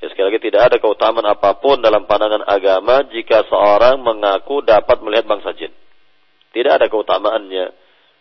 [0.00, 5.00] Ya, sekali lagi tidak ada keutamaan apa pun dalam pandangan agama jika seorang mengaku dapat
[5.04, 5.72] melihat bangsa jin.
[6.50, 7.66] Tidak ada keutamaannya.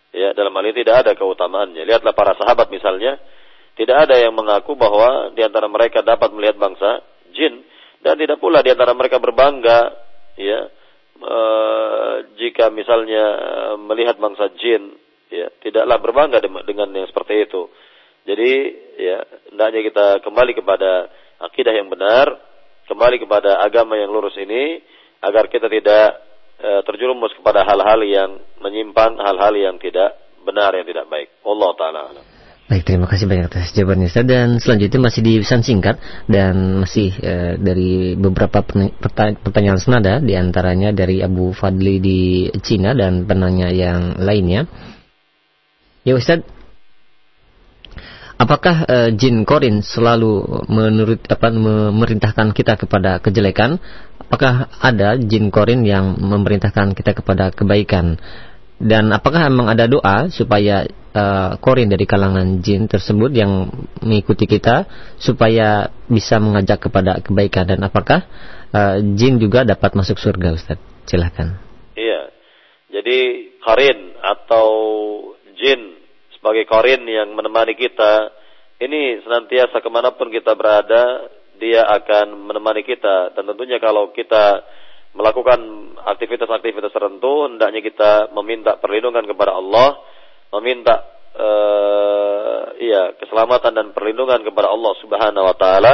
[0.09, 1.85] Ya, dalam hal ini tidak ada keutamaannya.
[1.85, 3.17] Lihatlah para sahabat misalnya,
[3.79, 6.99] Tidak ada yang mengaku bahwa di antara mereka dapat melihat bangsa
[7.31, 7.63] jin
[8.03, 9.91] dan tidak pula di antara mereka berbangga
[10.39, 10.59] ya
[11.19, 11.37] e,
[12.39, 13.25] jika misalnya
[13.79, 14.95] melihat bangsa jin
[15.29, 17.69] ya tidaklah berbangga dengan yang seperti itu.
[18.25, 18.51] Jadi
[18.99, 19.17] ya
[19.53, 21.09] hendaknya kita kembali kepada
[21.39, 22.27] akidah yang benar,
[22.89, 24.83] kembali kepada agama yang lurus ini
[25.23, 26.19] agar kita tidak
[26.59, 31.29] e, terjerumus kepada hal-hal yang menyimpan hal-hal yang tidak benar yang tidak baik.
[31.45, 32.01] Allah taala.
[32.69, 34.29] Baik, terima kasih banyak atas jawabannya Ustaz.
[34.29, 35.97] Dan selanjutnya masih di pesan singkat
[36.29, 38.61] dan masih e, dari beberapa
[39.41, 44.69] pertanyaan senada di antaranya dari Abu Fadli di Cina dan penanya yang lainnya.
[46.09, 46.41] Ya Ustaz,
[48.41, 53.77] apakah e, jin korin selalu menurut apa memerintahkan kita kepada kejelekan?
[54.17, 58.17] Apakah ada jin korin yang memerintahkan kita kepada kebaikan?
[58.81, 63.67] Dan apakah memang ada doa supaya uh, korin dari kalangan jin tersebut yang
[63.99, 64.87] mengikuti kita
[65.19, 68.23] supaya bisa mengajak kepada kebaikan dan apakah
[68.71, 70.79] uh, jin juga dapat masuk surga Ustaz?
[71.11, 71.59] Silahkan.
[71.99, 72.31] Iya.
[72.87, 73.17] Jadi
[73.59, 74.67] korin atau
[75.59, 75.98] jin
[76.39, 78.31] sebagai korin yang menemani kita
[78.79, 81.27] ini senantiasa ke mana pun kita berada
[81.59, 84.63] dia akan menemani kita dan tentunya kalau kita
[85.13, 85.59] melakukan
[86.05, 89.97] aktivitas-aktivitas tertentu, hendaknya kita meminta perlindungan kepada Allah,
[90.59, 90.95] meminta
[91.33, 95.93] uh, iya keselamatan dan perlindungan kepada Allah Subhanahu wa taala.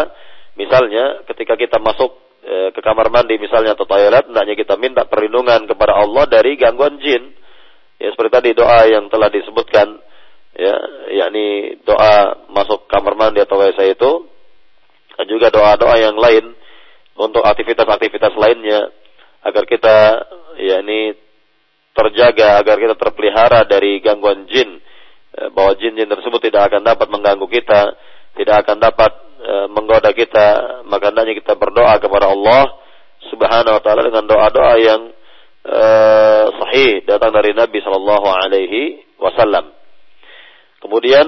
[0.56, 2.12] Misalnya ketika kita masuk
[2.43, 7.00] uh, ke kamar mandi misalnya atau toilet, hendaknya kita minta perlindungan kepada Allah dari gangguan
[7.00, 7.32] jin.
[7.96, 9.96] Ya seperti tadi doa yang telah disebutkan
[10.56, 10.76] ya
[11.12, 14.12] yakni doa masuk kamar mandi atau WC itu
[15.16, 16.56] dan juga doa-doa yang lain
[17.16, 18.91] untuk aktivitas-aktivitas lainnya
[19.43, 19.95] agar kita
[20.60, 21.16] ya ini
[21.95, 24.84] terjaga agar kita terpelihara dari gangguan jin
[25.32, 27.95] e, bahwa jin-jin tersebut tidak akan dapat mengganggu kita
[28.36, 30.47] tidak akan dapat e, menggoda kita.
[30.91, 32.68] Maka hendaknya kita berdoa kepada Allah
[33.32, 35.01] Subhanahu wa taala dengan doa-doa yang
[35.64, 35.84] e,
[36.51, 39.72] sahih datang dari Nabi sallallahu alaihi wasallam
[40.84, 41.26] kemudian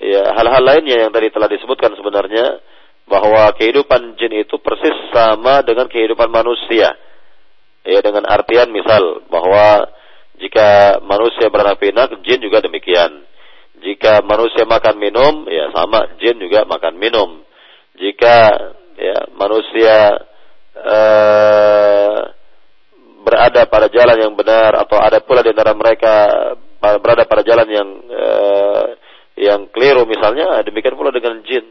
[0.00, 2.60] ya hal-hal lainnya yang tadi telah disebutkan sebenarnya
[3.06, 6.94] bahwa kehidupan jin itu persis sama dengan kehidupan manusia
[7.86, 9.86] Ya dengan artian misal bahwa
[10.42, 13.22] jika manusia beranak pinak, jin juga demikian.
[13.78, 17.46] Jika manusia makan minum, ya sama jin juga makan minum.
[17.94, 18.36] Jika
[18.98, 20.18] ya manusia
[20.82, 22.18] uh,
[23.22, 26.14] berada pada jalan yang benar atau ada pula di antara mereka
[26.80, 28.86] berada pada jalan yang uh,
[29.36, 31.64] yang keliru misalnya, demikian pula dengan jin.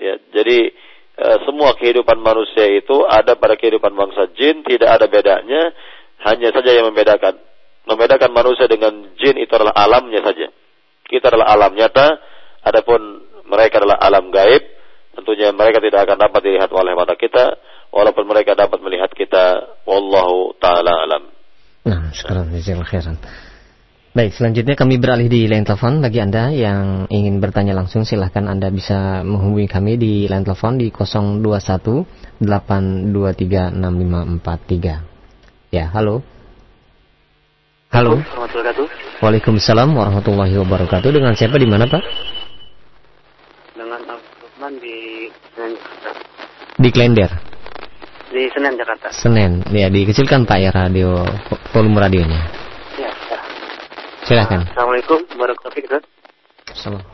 [0.00, 0.72] Ya, jadi
[1.12, 5.70] Eh, semua kehidupan manusia itu ada pada kehidupan bangsa jin, tidak ada bedanya,
[6.24, 7.36] hanya saja yang membedakan.
[7.84, 10.48] Membedakan manusia dengan jin itu adalah alamnya saja.
[11.04, 12.16] Kita adalah alam nyata,
[12.64, 14.64] adapun mereka adalah alam gaib.
[15.12, 17.60] Tentunya mereka tidak akan dapat dilihat oleh mata kita,
[17.92, 19.76] walaupun mereka dapat melihat kita.
[19.84, 21.28] Wallahu taala alam.
[21.84, 22.48] Nah, sekarang
[22.88, 23.20] khairan.
[24.12, 26.04] Baik, selanjutnya kami beralih di line telepon.
[26.04, 30.92] Bagi Anda yang ingin bertanya langsung, silahkan Anda bisa menghubungi kami di line telepon di
[30.92, 35.72] 021 823 6543.
[35.72, 36.20] Ya, halo.
[37.88, 38.20] Halo.
[39.24, 41.08] Waalaikumsalam warahmatullahi wabarakatuh.
[41.08, 42.04] Dengan siapa di mana, Pak?
[43.72, 45.24] Dengan Abdurrahman di
[46.76, 47.32] Di Klender.
[48.28, 49.08] Di Senen, Jakarta.
[49.08, 49.64] Senen.
[49.72, 51.24] Ya, dikecilkan Pak ya radio
[51.72, 52.61] volume radionya.
[54.32, 54.64] Silakan.
[54.64, 57.04] Assalamualaikum warahmatullahi wabarakatuh.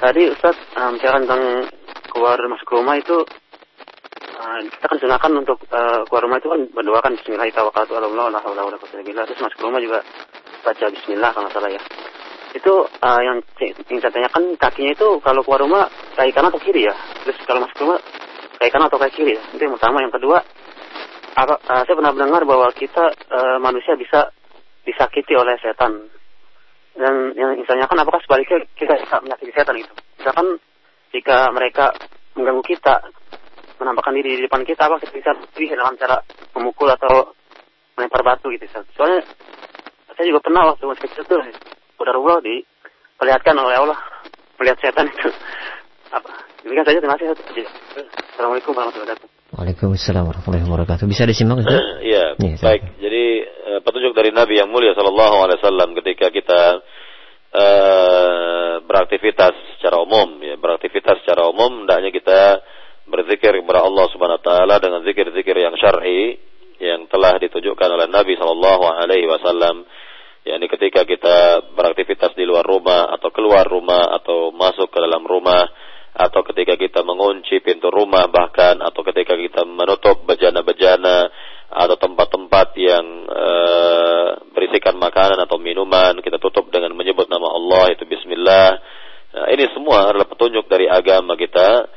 [0.00, 1.68] Tadi Ustaz um, bicara tentang
[2.08, 3.20] keluar masuk rumah itu
[4.40, 9.76] uh, kita kan sunahkan untuk uh, keluar rumah itu kan berdoakan Bismillahirrahmanirrahim terus masuk rumah
[9.84, 10.00] juga
[10.64, 11.84] baca Bismillah kalau salah ya.
[12.56, 16.88] Itu uh, yang yang saya tanyakan kakinya itu kalau keluar rumah kaki kanan atau kiri
[16.88, 16.96] ya?
[17.28, 18.00] Terus kalau masuk rumah
[18.56, 19.44] kaki kanan atau kaki kiri ya?
[19.52, 20.00] Itu yang pertama.
[20.00, 20.40] Yang kedua,
[21.36, 24.32] apa, uh, saya pernah mendengar bahwa kita uh, manusia bisa
[24.84, 26.08] disakiti oleh setan.
[26.94, 29.92] Dan yang misalnya kan apakah sebaliknya kita bisa menyakiti setan itu?
[30.20, 30.46] Misalkan
[31.10, 31.90] jika mereka
[32.38, 33.02] mengganggu kita,
[33.82, 36.22] menampakkan diri di depan kita, apa kita bisa lebih dengan cara
[36.54, 37.34] memukul atau
[37.98, 38.64] melempar batu gitu.
[38.94, 39.26] Soalnya
[40.14, 41.42] saya juga pernah waktu masih kecil tuh,
[41.98, 43.98] udah diperlihatkan oleh Allah
[44.62, 45.30] melihat setan itu.
[46.14, 46.30] Apa?
[46.62, 47.66] Demikian saja terima kasih.
[48.34, 49.43] Assalamualaikum warahmatullahi wabarakatuh.
[49.54, 51.06] Waalaikumsalam warahmatullahi wabarakatuh.
[51.06, 51.78] Bisa disimak Ustaz?
[52.04, 52.82] Iya, ya, baik.
[52.98, 56.62] Jadi uh, petunjuk dari Nabi yang mulia sallallahu alaihi wasallam ketika kita
[57.54, 62.40] uh, beraktivitas secara umum ya, beraktivitas secara umum hendaknya kita
[63.06, 66.34] berzikir kepada Allah Subhanahu wa taala dengan zikir-zikir yang syar'i
[66.82, 69.86] yang telah ditunjukkan oleh Nabi sallallahu alaihi wasallam
[70.44, 71.36] yakni ketika kita
[71.72, 75.64] beraktivitas di luar rumah atau keluar rumah atau masuk ke dalam rumah
[76.14, 81.26] atau ketika kita mengunci pintu rumah bahkan atau ketika kita menutup bejana-bejana
[81.74, 83.44] atau tempat-tempat yang e,
[84.54, 88.78] berisikan makanan atau minuman kita tutup dengan menyebut nama Allah itu bismillah.
[89.34, 91.90] Nah, ini semua adalah petunjuk dari agama kita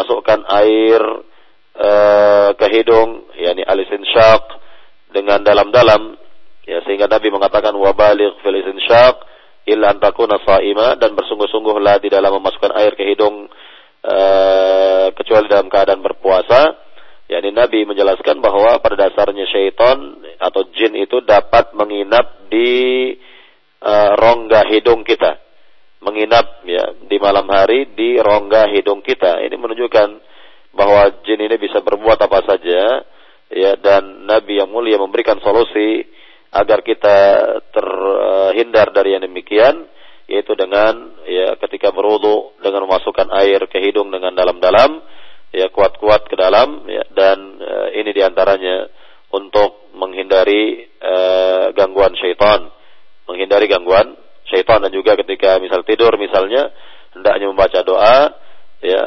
[0.00, 1.02] memasukkan air
[1.76, 4.44] uh, ke hidung yakni alisin syak
[5.12, 6.20] dengan dalam-dalam
[6.70, 9.26] Ya, sehingga Nabi mengatakan wabaligh fil istinsyaq
[9.66, 13.50] illa an takuna saima dan bersungguh-sungguhlah di dalam memasukkan air ke hidung
[14.06, 16.78] uh, kecuali dalam keadaan berpuasa.
[17.26, 23.14] Yani Nabi menjelaskan bahwa pada dasarnya syaitan atau jin itu dapat menginap di
[23.82, 25.42] uh, rongga hidung kita.
[26.00, 29.44] Menginap ya di malam hari di rongga hidung kita.
[29.44, 30.08] Ini menunjukkan
[30.72, 33.04] bahwa jin ini bisa berbuat apa saja
[33.50, 36.06] ya dan Nabi yang mulia memberikan solusi
[36.50, 37.16] agar kita
[37.74, 39.86] terhindar dari yang demikian
[40.30, 45.02] yaitu dengan ya ketika berwudu dengan memasukkan air ke hidung dengan dalam-dalam
[45.50, 48.86] ya kuat-kuat ke dalam ya, dan uh, ini di antaranya
[49.34, 52.70] untuk menghindari uh, gangguan syaitan
[53.26, 54.14] menghindari gangguan
[54.50, 56.74] syaitan dan juga ketika misal tidur misalnya
[57.14, 58.34] hendaknya membaca doa
[58.82, 59.02] ya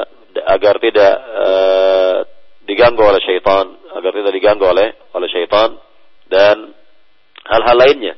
[0.48, 2.16] agar tidak uh,
[2.64, 5.78] diganggu oleh syaitan agar tidak diganggu oleh oleh syaitan
[6.26, 6.74] dan
[7.44, 8.16] hal-hal lainnya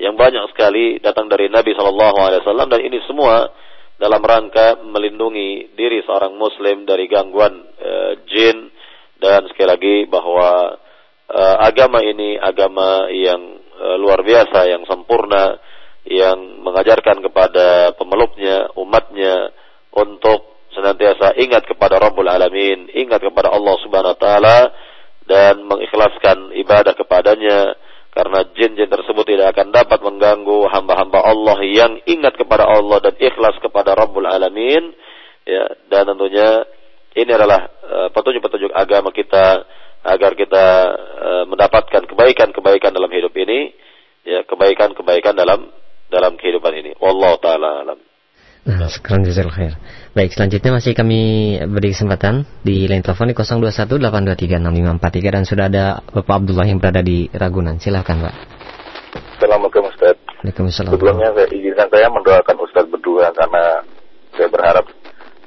[0.00, 3.52] yang banyak sekali datang dari Nabi Wasallam dan ini semua
[4.00, 7.92] dalam rangka melindungi diri seorang Muslim dari gangguan e,
[8.26, 8.66] jin
[9.22, 10.74] dan sekali lagi bahwa
[11.30, 15.54] e, agama ini agama yang e, luar biasa yang sempurna
[16.08, 19.54] yang mengajarkan kepada pemeluknya umatnya
[19.94, 24.58] untuk senantiasa ingat kepada Rabbul Alamin ingat kepada Allah Subhanahu Wa Taala
[25.28, 27.78] dan mengikhlaskan ibadah kepadanya
[28.12, 33.56] karena jin-jin tersebut tidak akan dapat mengganggu hamba-hamba Allah yang ingat kepada Allah dan ikhlas
[33.64, 34.92] kepada Rabbul Alamin
[35.48, 35.64] ya.
[35.88, 36.60] Dan tentunya
[37.16, 39.64] ini adalah uh, petunjuk-petunjuk agama kita
[40.02, 40.66] agar kita
[40.98, 43.72] uh, mendapatkan kebaikan-kebaikan dalam hidup ini
[44.28, 45.72] ya kebaikan-kebaikan dalam
[46.12, 47.98] dalam kehidupan ini wallahu taala alam
[48.62, 49.74] Nah, sekarang jazal khair.
[50.14, 56.46] Baik, selanjutnya masih kami beri kesempatan di line telepon di 0218236543 dan sudah ada Bapak
[56.46, 57.82] Abdullah yang berada di Ragunan.
[57.82, 58.34] Silakan, Pak.
[59.34, 60.14] Assalamualaikum Ustaz.
[60.46, 60.94] Waalaikumsalam.
[60.94, 63.82] Sebelumnya saya izinkan saya mendoakan Ustaz berdua karena
[64.38, 64.86] saya berharap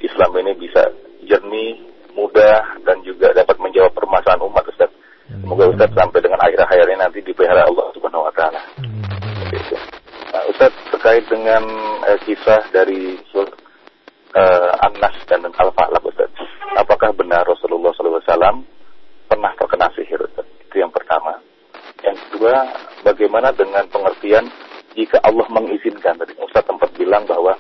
[0.04, 0.84] Islam ini bisa
[1.24, 1.88] jernih,
[2.20, 4.92] mudah dan juga dapat menjawab permasalahan umat Ustaz.
[5.32, 8.60] Semoga Ustaz sampai dengan akhir hayat ini nanti dipelihara Allah Subhanahu wa taala.
[8.60, 9.95] Nah,
[10.52, 11.64] Ustaz terkait dengan
[12.04, 13.16] eh, kisah dari
[14.36, 16.32] uh, Anas dan Al-Fa'laq Ustaz.
[16.76, 18.64] Apakah benar Rasulullah SAW
[19.32, 20.44] pernah terkena sihir Ustaz?
[20.68, 21.40] Itu yang pertama.
[22.04, 22.54] Yang kedua,
[23.08, 24.46] bagaimana bagaimana dengan pengertian
[24.96, 27.52] jika Allah mengizinkan tadi Ustaz tempat bilang bahwa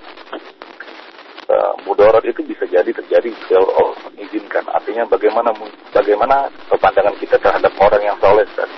[1.52, 5.52] uh, mudarat itu bisa jadi terjadi kalau Allah mengizinkan artinya bagaimana
[5.92, 6.48] bagaimana
[6.80, 8.70] pandangan kita terhadap orang yang soleh Ustaz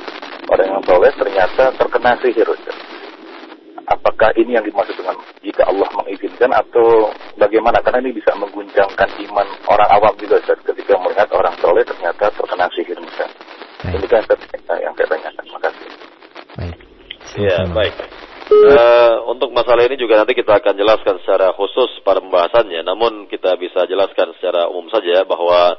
[0.50, 2.97] orang yang soleh ternyata terkena sihir Ustaz
[3.88, 7.80] apakah ini yang dimaksud dengan jika Allah mengizinkan atau bagaimana?
[7.80, 12.68] Karena ini bisa mengguncangkan iman orang awam juga Ustaz, ketika melihat orang soleh ternyata terkena
[12.76, 13.36] sihir misalnya.
[13.88, 14.24] Ini kan
[14.84, 15.44] yang saya tanyakan.
[15.46, 15.88] Terima kasih.
[16.58, 16.78] Baik.
[17.38, 17.96] Ya, baik.
[18.48, 22.80] Uh, untuk masalah ini juga nanti kita akan jelaskan secara khusus pada pembahasannya.
[22.84, 25.76] Namun kita bisa jelaskan secara umum saja bahwa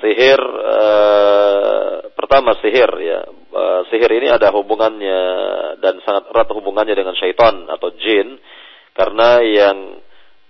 [0.00, 3.20] sihir uh, pertama sihir ya.
[3.50, 5.22] Uh, sihir ini ada hubungannya
[5.80, 8.38] dan sangat erat hubungannya dengan syaitan atau jin
[8.94, 9.78] karena yang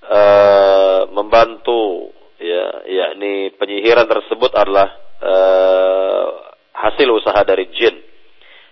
[0.07, 4.89] uh, membantu ya yakni penyihiran tersebut adalah
[5.21, 6.27] uh,
[6.73, 8.11] hasil usaha dari jin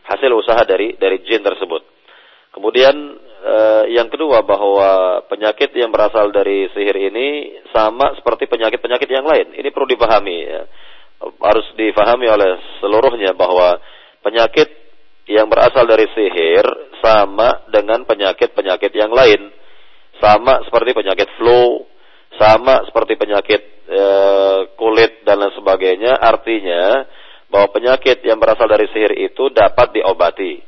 [0.09, 1.85] hasil usaha dari dari jin tersebut.
[2.57, 2.97] Kemudian
[3.45, 9.55] uh, yang kedua bahwa penyakit yang berasal dari sihir ini sama seperti penyakit-penyakit yang lain.
[9.55, 10.63] Ini perlu dipahami ya.
[11.43, 13.79] Harus difahami oleh seluruhnya bahwa
[14.23, 14.71] penyakit
[15.29, 16.65] yang berasal dari sihir
[17.05, 19.53] sama dengan penyakit-penyakit yang lain.
[20.19, 21.87] Sama seperti penyakit flu,
[22.39, 24.03] sama seperti penyakit e,
[24.75, 26.17] kulit dan lain sebagainya.
[26.19, 27.07] Artinya
[27.53, 30.59] bahwa penyakit yang berasal dari sihir itu dapat diobati,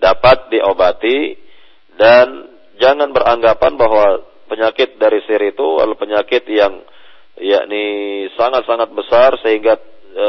[0.00, 1.43] dapat diobati
[1.94, 2.26] dan
[2.78, 4.06] jangan beranggapan bahwa
[4.50, 6.82] penyakit dari sihir itu adalah penyakit yang
[7.38, 7.84] yakni
[8.38, 9.78] sangat-sangat besar sehingga
[10.14, 10.28] e,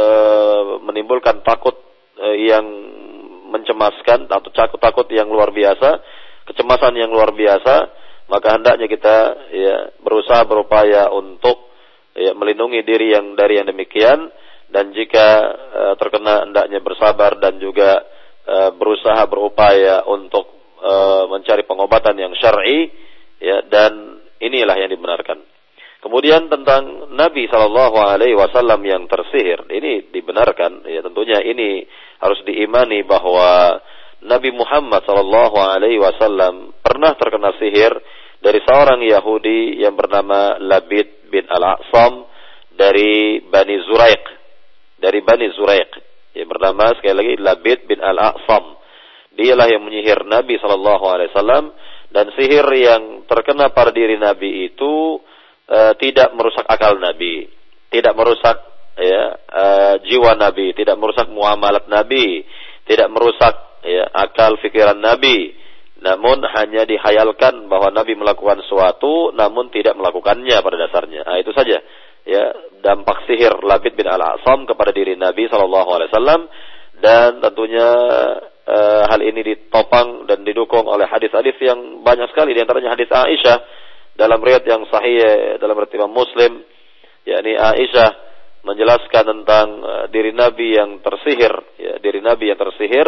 [0.82, 1.78] menimbulkan takut
[2.18, 2.66] e, yang
[3.54, 6.02] mencemaskan atau takut-takut yang luar biasa,
[6.50, 9.16] kecemasan yang luar biasa maka hendaknya kita
[9.54, 11.70] ya berusaha berupaya untuk
[12.18, 14.34] ya melindungi diri yang dari yang demikian.
[14.66, 18.02] Dan jika uh, terkena hendaknya bersabar dan juga
[18.50, 20.50] uh, berusaha berupaya untuk
[20.82, 22.92] uh, mencari pengobatan yang syar'i
[23.40, 25.44] ya dan inilah yang dibenarkan.
[26.04, 31.82] Kemudian tentang Nabi Shallallahu Alaihi Wasallam yang tersihir ini dibenarkan ya tentunya ini
[32.22, 33.82] harus diimani bahwa
[34.22, 37.90] Nabi Muhammad Shallallahu Alaihi Wasallam pernah terkena sihir
[38.42, 42.30] dari seorang Yahudi yang bernama Labid bin Al-Aqsam
[42.78, 44.24] dari Bani Zuraik.
[45.02, 45.90] Dari Bani Zuraik.
[46.38, 48.64] Yang bernama sekali lagi Labid bin Al-Aqsam.
[49.36, 51.76] Dialah yang menyihir Nabi Shallallahu Alaihi Wasallam
[52.16, 55.20] dan sihir yang terkena pada diri Nabi itu
[55.68, 57.52] uh, tidak merusak akal Nabi,
[57.92, 58.58] tidak merusak
[58.96, 62.48] ya uh, jiwa Nabi, tidak merusak muamalat Nabi,
[62.88, 65.52] tidak merusak ya akal pikiran Nabi,
[66.00, 71.28] namun hanya dihayalkan bahwa Nabi melakukan sesuatu namun tidak melakukannya pada dasarnya.
[71.28, 71.84] Nah, itu saja
[72.26, 72.44] ya
[72.82, 76.42] dampak sihir Labid bin Al-Asam kepada diri Nabi Shallallahu alaihi wasallam
[77.00, 77.90] dan tentunya
[78.66, 83.58] e, hal ini ditopang dan didukung oleh hadis-hadis yang banyak sekali di antaranya hadis Aisyah
[84.18, 86.64] dalam riwayat yang sahih dalam riwayat Muslim
[87.26, 88.26] yakni Aisyah
[88.66, 93.06] menjelaskan tentang uh, diri Nabi yang tersihir ya diri Nabi yang tersihir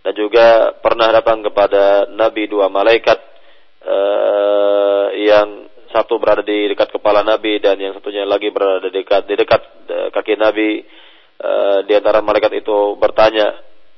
[0.00, 3.18] dan juga pernah datang kepada Nabi dua malaikat
[3.84, 9.30] uh, yang satu berada di dekat kepala Nabi dan yang satunya lagi berada di dekat
[9.30, 9.62] di dekat
[10.10, 10.82] kaki Nabi.
[11.84, 13.54] Di antara malaikat itu bertanya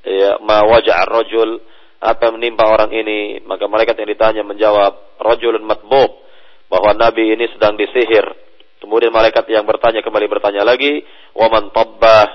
[0.07, 1.59] ya ma rajul
[1.97, 3.41] apa yang menimpa orang ini?
[3.43, 6.25] Maka malaikat yang ditanya menjawab rajulun matbub.
[6.67, 8.27] Bahwa Nabi ini sedang disihir.
[8.77, 11.01] Kemudian malaikat yang bertanya kembali bertanya lagi
[11.33, 12.27] waman tabbah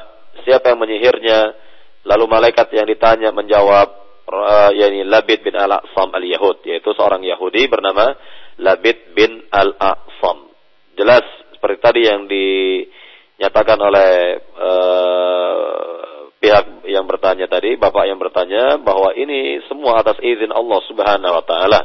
[0.42, 1.54] siapa yang menyihirnya?
[2.02, 3.88] Lalu malaikat yang ditanya menjawab
[4.26, 8.10] uh, yakni Labid bin Al-Aqsam al-Yahud yaitu seorang Yahudi bernama
[8.58, 10.50] Labid bin Al-Aqsam.
[10.98, 11.22] Jelas
[11.54, 16.01] seperti tadi yang dinyatakan oleh uh,
[16.42, 21.44] pihak yang bertanya tadi, bapak yang bertanya bahwa ini semua atas izin Allah Subhanahu wa
[21.46, 21.80] taala.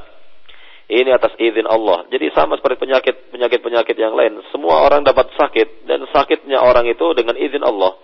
[0.87, 2.07] Ini atas izin Allah.
[2.09, 7.05] Jadi sama seperti penyakit penyakit-penyakit yang lain, semua orang dapat sakit dan sakitnya orang itu
[7.13, 7.95] dengan izin Allah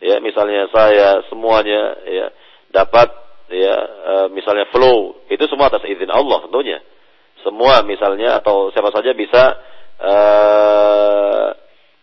[0.00, 2.26] ya misalnya saya semuanya ya
[2.72, 3.08] dapat
[3.48, 6.78] ya e, misalnya flow itu semua atas izin Allah tentunya
[7.40, 9.42] semua misalnya atau siapa saja bisa
[9.96, 10.14] e,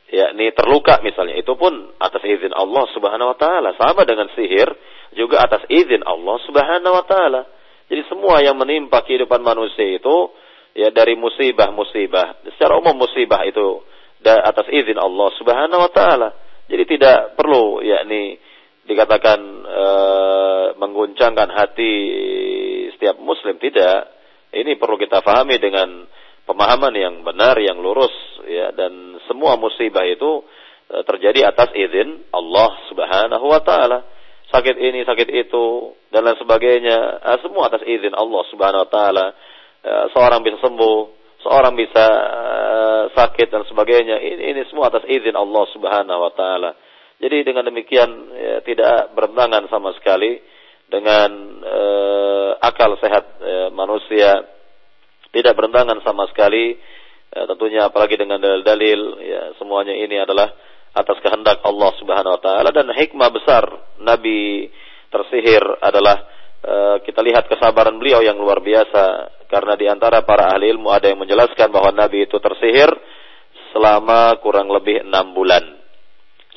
[0.10, 1.40] ya ini terluka misalnya.
[1.40, 3.76] Itu pun atas izin Allah Subhanahu wa taala.
[3.78, 4.68] Sama dengan sihir
[5.14, 7.42] juga atas izin Allah Subhanahu wa taala.
[7.88, 10.32] Jadi semua yang menimpa kehidupan manusia itu
[10.74, 13.86] ya dari musibah-musibah secara umum musibah itu
[14.26, 16.30] atas izin Allah Subhanahu wa taala.
[16.72, 18.40] Jadi tidak perlu yakni
[18.88, 19.86] dikatakan e,
[20.80, 21.96] mengguncangkan hati
[22.96, 23.60] setiap muslim.
[23.60, 24.24] Tidak.
[24.54, 26.06] Ini perlu kita pahami dengan
[26.44, 28.14] pemahaman yang benar, yang lurus
[28.48, 30.44] ya dan semua musibah itu
[30.92, 34.00] e, terjadi atas izin Allah Subhanahu wa taala.
[34.54, 37.26] sakit ini, sakit itu, dan lain sebagainya.
[37.26, 39.26] Uh, semua atas izin Allah Subhanahu Wa Taala.
[39.82, 40.98] Uh, seorang bisa sembuh,
[41.42, 42.06] seorang bisa
[43.18, 44.22] sakit dan sebagainya.
[44.22, 46.72] Ini, ini semua atas izin Allah Subhanahu Wa Taala.
[47.18, 50.38] Jadi dengan demikian ya, tidak bertentangan sama sekali
[50.86, 51.30] dengan
[51.66, 54.53] uh, akal sehat uh, manusia,
[55.34, 56.78] tidak bertentangan sama sekali.
[57.34, 60.54] Uh, tentunya apalagi dengan dalil-dalil, ya semuanya ini adalah
[60.94, 63.66] atas kehendak Allah Subhanahu wa taala dan hikmah besar
[63.98, 64.70] Nabi
[65.10, 66.22] tersihir adalah
[66.62, 71.10] uh, kita lihat kesabaran beliau yang luar biasa karena di antara para ahli ilmu ada
[71.10, 72.94] yang menjelaskan bahwa Nabi itu tersihir
[73.74, 75.66] selama kurang lebih enam bulan.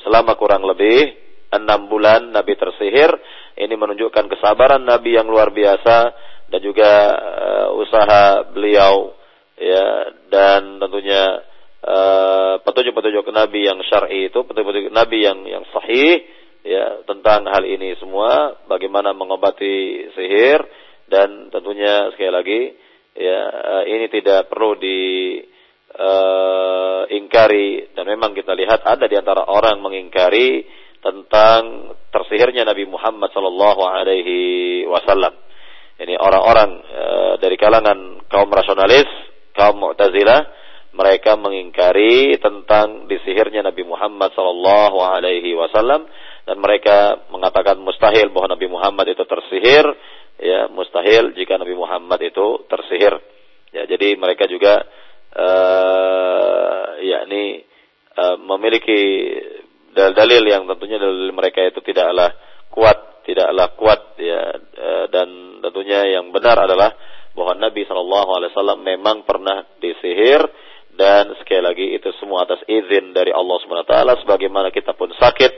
[0.05, 1.17] Selama kurang lebih
[1.49, 3.09] enam bulan Nabi tersihir.
[3.57, 6.13] Ini menunjukkan kesabaran Nabi yang luar biasa
[6.47, 9.15] dan juga uh, usaha beliau
[9.57, 11.47] ya dan tentunya
[11.87, 16.19] Eh, petunjuk-petunjuk Nabi yang syar'i itu, petunjuk-petunjuk Nabi yang yang sahih
[16.67, 20.59] ya tentang hal ini semua, bagaimana mengobati sihir
[21.07, 22.61] dan tentunya sekali lagi
[23.15, 24.99] ya eh, ini tidak perlu di
[25.95, 30.67] uh, ingkari dan memang kita lihat ada di antara orang mengingkari
[30.99, 35.31] tentang tersihirnya Nabi Muhammad sallallahu alaihi wasallam.
[35.97, 39.09] Ini orang-orang uh, dari kalangan kaum rasionalis,
[39.57, 40.57] kaum Mu'tazilah
[40.93, 46.09] mereka mengingkari tentang disihirnya Nabi Muhammad sallallahu alaihi wasallam
[46.45, 49.85] dan mereka mengatakan mustahil bahwa Nabi Muhammad itu tersihir
[50.41, 53.13] ya mustahil jika Nabi Muhammad itu tersihir.
[53.73, 54.85] Ya jadi mereka juga
[55.37, 57.61] uh, yakni
[58.17, 59.01] uh, memiliki
[59.97, 62.33] dalil-dalil yang tentunya dalil mereka itu tidaklah
[62.69, 66.95] kuat tidaklah kuat ya uh, dan tentunya yang benar adalah
[67.35, 70.41] bahwa Nabi Shallallahu Alaihi Wasallam memang pernah disihir
[70.95, 75.51] dan sekali lagi itu semua atas izin dari Allah SWT sebagaimana kita pun sakit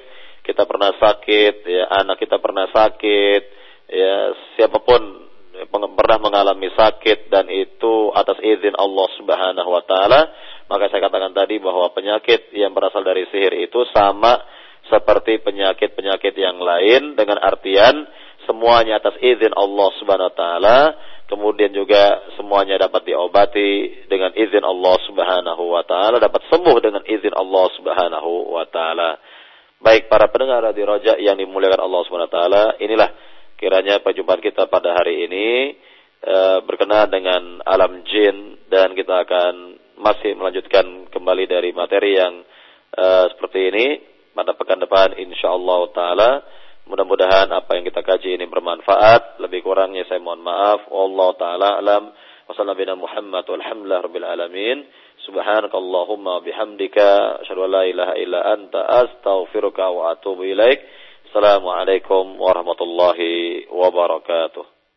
[0.44, 3.42] kita pernah sakit ya anak kita pernah sakit
[3.88, 5.30] ya siapa pun
[5.70, 10.22] pernah mengalami sakit dan itu atas izin Allah Subhanahu wa taala.
[10.70, 14.40] Maka saya katakan tadi bahwa penyakit yang berasal dari sihir itu sama
[14.90, 18.10] seperti penyakit-penyakit yang lain dengan artian
[18.50, 20.80] semuanya atas izin Allah Subhanahu wa taala
[21.30, 27.38] kemudian juga semuanya dapat diobati dengan izin Allah Subhanahu wa taala, dapat sembuh dengan izin
[27.38, 29.22] Allah Subhanahu wa taala.
[29.80, 33.10] Baik para pendengar Radio Roja yang dimuliakan Allah Subhanahu wa taala, inilah
[33.56, 35.48] kiranya perjumpaan kita pada hari ini
[36.20, 42.44] e, berkenaan dengan alam jin dan kita akan masih melanjutkan kembali dari materi yang
[42.92, 43.06] e,
[43.38, 43.88] seperti ini
[44.40, 46.32] pada pekan depan insyaallah taala.
[46.88, 49.44] Mudah-mudahan apa yang kita kaji ini bermanfaat.
[49.44, 50.88] Lebih kurangnya saya mohon maaf.
[50.88, 52.16] Wallahu taala alam.
[52.48, 53.04] Wassalamualaikum
[54.24, 54.88] alamin.
[55.28, 60.80] Subhanakallahumma bihamdika asyhadu an la ilaha illa anta astaghfiruka wa atubu ilaik.
[61.30, 64.79] Assalamualaikum warahmatullahi wabarakatuh.